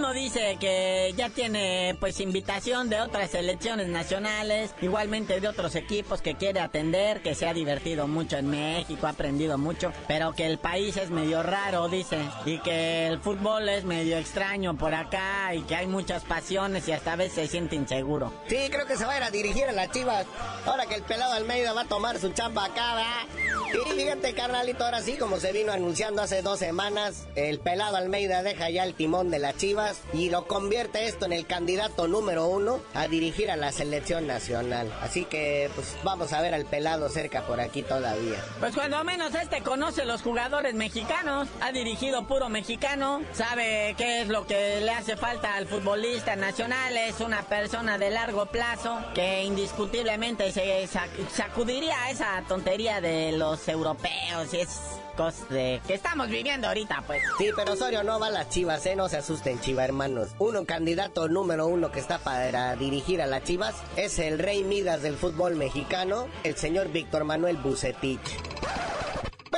Mismo 0.03 0.21
dice 0.21 0.57
que 0.59 1.13
ya 1.15 1.29
tiene 1.29 1.95
pues 1.97 2.19
invitación 2.19 2.89
de 2.89 2.99
otras 2.99 3.31
selecciones 3.31 3.87
nacionales, 3.87 4.75
igualmente 4.81 5.39
de 5.39 5.47
otros 5.47 5.75
equipos 5.75 6.21
que 6.21 6.35
quiere 6.35 6.59
atender, 6.59 7.21
que 7.21 7.35
se 7.35 7.47
ha 7.47 7.53
divertido 7.53 8.05
mucho 8.05 8.35
en 8.35 8.49
México, 8.49 9.07
ha 9.07 9.11
aprendido 9.11 9.57
mucho, 9.57 9.93
pero 10.09 10.33
que 10.33 10.45
el 10.45 10.57
país 10.57 10.97
es 10.97 11.09
medio 11.09 11.41
raro, 11.41 11.87
dice, 11.87 12.17
y 12.45 12.57
que 12.57 13.07
el 13.07 13.21
fútbol 13.21 13.69
es 13.69 13.85
medio 13.85 14.17
extraño 14.17 14.77
por 14.77 14.93
acá 14.93 15.55
y 15.55 15.61
que 15.61 15.75
hay 15.77 15.87
muchas 15.87 16.25
pasiones 16.25 16.85
y 16.89 16.91
hasta 16.91 17.13
a 17.13 17.15
veces 17.15 17.35
se 17.35 17.47
siente 17.47 17.77
inseguro. 17.77 18.33
Sí, 18.49 18.57
creo 18.69 18.85
que 18.85 18.97
se 18.97 19.05
va 19.05 19.13
a 19.13 19.17
ir 19.19 19.23
a 19.23 19.31
dirigir 19.31 19.67
a 19.67 19.71
las 19.71 19.89
chivas, 19.91 20.25
ahora 20.65 20.85
que 20.85 20.95
el 20.95 21.03
pelado 21.03 21.31
Almeida 21.31 21.71
va 21.71 21.83
a 21.83 21.87
tomar 21.87 22.19
su 22.19 22.27
chamba 22.33 22.65
acá, 22.65 22.95
¿verdad? 22.95 23.43
Y 23.73 24.01
fíjate, 24.01 24.33
carnalito, 24.33 24.83
ahora 24.83 25.01
sí, 25.01 25.15
como 25.17 25.39
se 25.39 25.53
vino 25.53 25.71
anunciando 25.71 26.21
hace 26.21 26.41
dos 26.41 26.59
semanas, 26.59 27.25
el 27.35 27.59
pelado 27.59 27.95
Almeida 27.95 28.43
deja 28.43 28.69
ya 28.69 28.83
el 28.83 28.95
timón 28.95 29.31
de 29.31 29.39
las 29.39 29.57
Chivas 29.57 29.92
y 30.13 30.29
lo 30.29 30.47
convierte 30.47 31.07
esto 31.07 31.25
en 31.25 31.33
el 31.33 31.45
candidato 31.45 32.07
número 32.07 32.47
uno 32.47 32.81
a 32.93 33.07
dirigir 33.07 33.51
a 33.51 33.55
la 33.55 33.71
selección 33.71 34.27
nacional. 34.27 34.91
Así 35.01 35.25
que, 35.25 35.69
pues, 35.75 35.95
vamos 36.03 36.33
a 36.33 36.41
ver 36.41 36.53
al 36.53 36.65
pelado 36.65 37.09
cerca 37.09 37.45
por 37.45 37.59
aquí 37.59 37.83
todavía. 37.83 38.43
Pues 38.59 38.75
cuando 38.75 39.03
menos 39.03 39.33
este 39.35 39.61
conoce 39.61 40.05
los 40.05 40.21
jugadores 40.21 40.73
mexicanos, 40.73 41.47
ha 41.61 41.71
dirigido 41.71 42.27
puro 42.27 42.49
mexicano, 42.49 43.21
sabe 43.33 43.95
qué 43.97 44.21
es 44.21 44.27
lo 44.27 44.45
que 44.47 44.81
le 44.81 44.91
hace 44.91 45.17
falta 45.17 45.55
al 45.55 45.67
futbolista 45.67 46.35
nacional, 46.35 46.95
es 46.97 47.19
una 47.19 47.43
persona 47.43 47.97
de 47.97 48.09
largo 48.09 48.45
plazo 48.45 48.99
que 49.13 49.43
indiscutiblemente 49.43 50.51
se 50.51 50.87
sacudiría 51.31 52.09
esa 52.09 52.43
tontería 52.47 53.01
de 53.01 53.33
los 53.33 53.67
europeos 53.67 54.53
y 54.53 54.57
es 54.57 54.79
de 55.49 55.79
que 55.85 55.93
estamos 55.93 56.27
viviendo 56.27 56.67
ahorita, 56.67 57.03
pues. 57.05 57.21
Sí, 57.37 57.49
pero 57.55 57.73
Osorio 57.73 58.03
no 58.03 58.19
va 58.19 58.27
a 58.27 58.31
las 58.31 58.49
chivas, 58.49 58.83
¿eh? 58.87 58.95
No 58.95 59.07
se 59.09 59.17
asusten, 59.17 59.59
chiva 59.59 59.85
hermanos. 59.85 60.29
Uno 60.39 60.65
candidato 60.65 61.27
número 61.27 61.67
uno 61.67 61.91
que 61.91 61.99
está 61.99 62.17
para 62.17 62.75
dirigir 62.75 63.21
a 63.21 63.27
las 63.27 63.43
chivas 63.43 63.75
es 63.95 64.17
el 64.17 64.39
rey 64.39 64.63
Midas 64.63 65.03
del 65.03 65.15
fútbol 65.15 65.55
mexicano, 65.55 66.27
el 66.43 66.55
señor 66.55 66.89
Víctor 66.89 67.25
Manuel 67.25 67.57
Bucetich. 67.57 68.21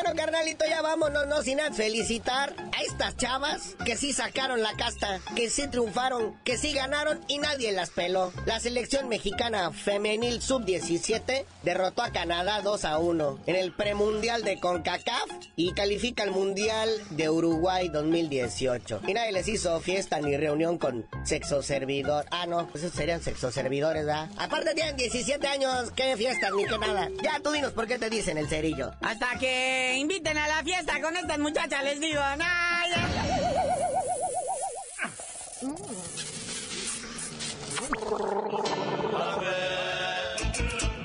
Bueno, 0.05 0.21
carnalito, 0.21 0.65
ya 0.69 0.83
vámonos, 0.83 1.25
no 1.25 1.41
sin 1.41 1.57
felicitar 1.73 2.53
a 2.77 2.83
estas 2.83 3.17
chavas 3.17 3.75
que 3.85 3.97
sí 3.97 4.13
sacaron 4.13 4.61
la 4.61 4.73
casta, 4.73 5.19
que 5.35 5.49
sí 5.49 5.67
triunfaron, 5.67 6.35
que 6.43 6.59
sí 6.59 6.73
ganaron 6.73 7.19
y 7.27 7.39
nadie 7.39 7.71
las 7.71 7.89
peló. 7.89 8.31
La 8.45 8.59
selección 8.59 9.09
mexicana 9.09 9.71
femenil 9.71 10.43
sub-17 10.43 11.45
derrotó 11.63 12.03
a 12.03 12.11
Canadá 12.11 12.61
2 12.61 12.85
a 12.85 12.99
1 12.99 13.39
en 13.47 13.55
el 13.55 13.71
premundial 13.71 14.43
de 14.43 14.59
CONCACAF 14.59 15.27
y 15.55 15.73
califica 15.73 16.21
al 16.21 16.29
mundial 16.29 16.87
de 17.09 17.31
Uruguay 17.31 17.89
2018. 17.89 19.01
Y 19.07 19.13
nadie 19.15 19.31
les 19.31 19.47
hizo 19.47 19.79
fiesta 19.79 20.19
ni 20.19 20.37
reunión 20.37 20.77
con 20.77 21.07
sexo 21.23 21.63
servidor. 21.63 22.25
Ah, 22.29 22.45
no, 22.45 22.67
pues 22.67 22.83
esos 22.83 22.95
serían 22.95 23.23
sexo 23.23 23.51
servidores, 23.51 24.05
¿verdad? 24.05 24.29
Aparte 24.37 24.75
tienen 24.75 24.97
17 24.97 25.47
años, 25.47 25.89
qué 25.95 26.15
fiestas 26.15 26.51
ni 26.53 26.65
qué 26.65 26.77
nada. 26.77 27.09
Ya 27.23 27.39
tú 27.39 27.53
dinos 27.53 27.71
por 27.71 27.87
qué 27.87 27.97
te 27.97 28.11
dicen 28.11 28.37
el 28.37 28.47
cerillo. 28.47 28.91
Hasta 29.01 29.39
que 29.39 29.94
inviten 29.97 30.37
a 30.37 30.47
la 30.47 30.63
fiesta 30.63 31.01
con 31.01 31.15
estas 31.15 31.39
muchachas, 31.39 31.83
les 31.83 31.99
digo. 31.99 32.19
¡Nah, 32.19 32.65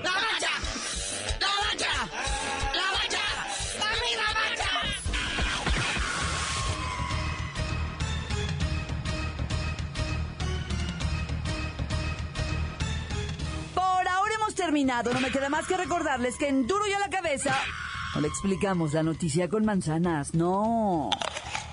¡La 0.03 0.13
bacha! 0.13 0.53
¡La 1.41 1.53
bacha! 1.63 1.93
¡La 2.75 2.87
bacha! 2.93 3.25
¡La 3.79 3.91
mira 4.03 4.27
bacha! 4.35 4.71
Por 13.75 14.09
ahora 14.09 14.35
hemos 14.35 14.55
terminado. 14.55 15.13
No 15.13 15.21
me 15.21 15.31
queda 15.31 15.49
más 15.49 15.67
que 15.67 15.77
recordarles 15.77 16.37
que 16.37 16.49
en 16.49 16.67
Duro 16.67 16.87
y 16.87 16.93
a 16.93 16.99
la 16.99 17.09
cabeza 17.09 17.55
no 18.15 18.21
le 18.21 18.29
explicamos 18.29 18.93
la 18.93 19.03
noticia 19.03 19.49
con 19.49 19.65
manzanas, 19.65 20.35
no. 20.35 21.11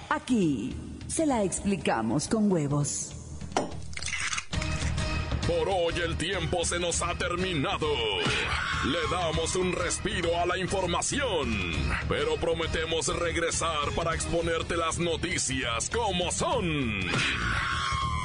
Aquí 0.10 0.74
se 1.08 1.26
la 1.26 1.44
explicamos 1.44 2.28
con 2.28 2.52
huevos. 2.52 3.14
Por 5.48 5.70
hoy 5.70 5.94
el 6.06 6.18
tiempo 6.18 6.66
se 6.66 6.78
nos 6.78 7.02
ha 7.02 7.16
terminado. 7.16 7.88
Le 8.86 9.00
damos 9.10 9.56
un 9.56 9.72
respiro 9.72 10.38
a 10.38 10.46
la 10.46 10.58
información, 10.58 11.50
pero 12.10 12.36
prometemos 12.36 13.08
regresar 13.18 13.92
para 13.96 14.14
exponerte 14.14 14.76
las 14.76 15.00
noticias 15.00 15.90
como 15.90 16.32
son. 16.32 17.00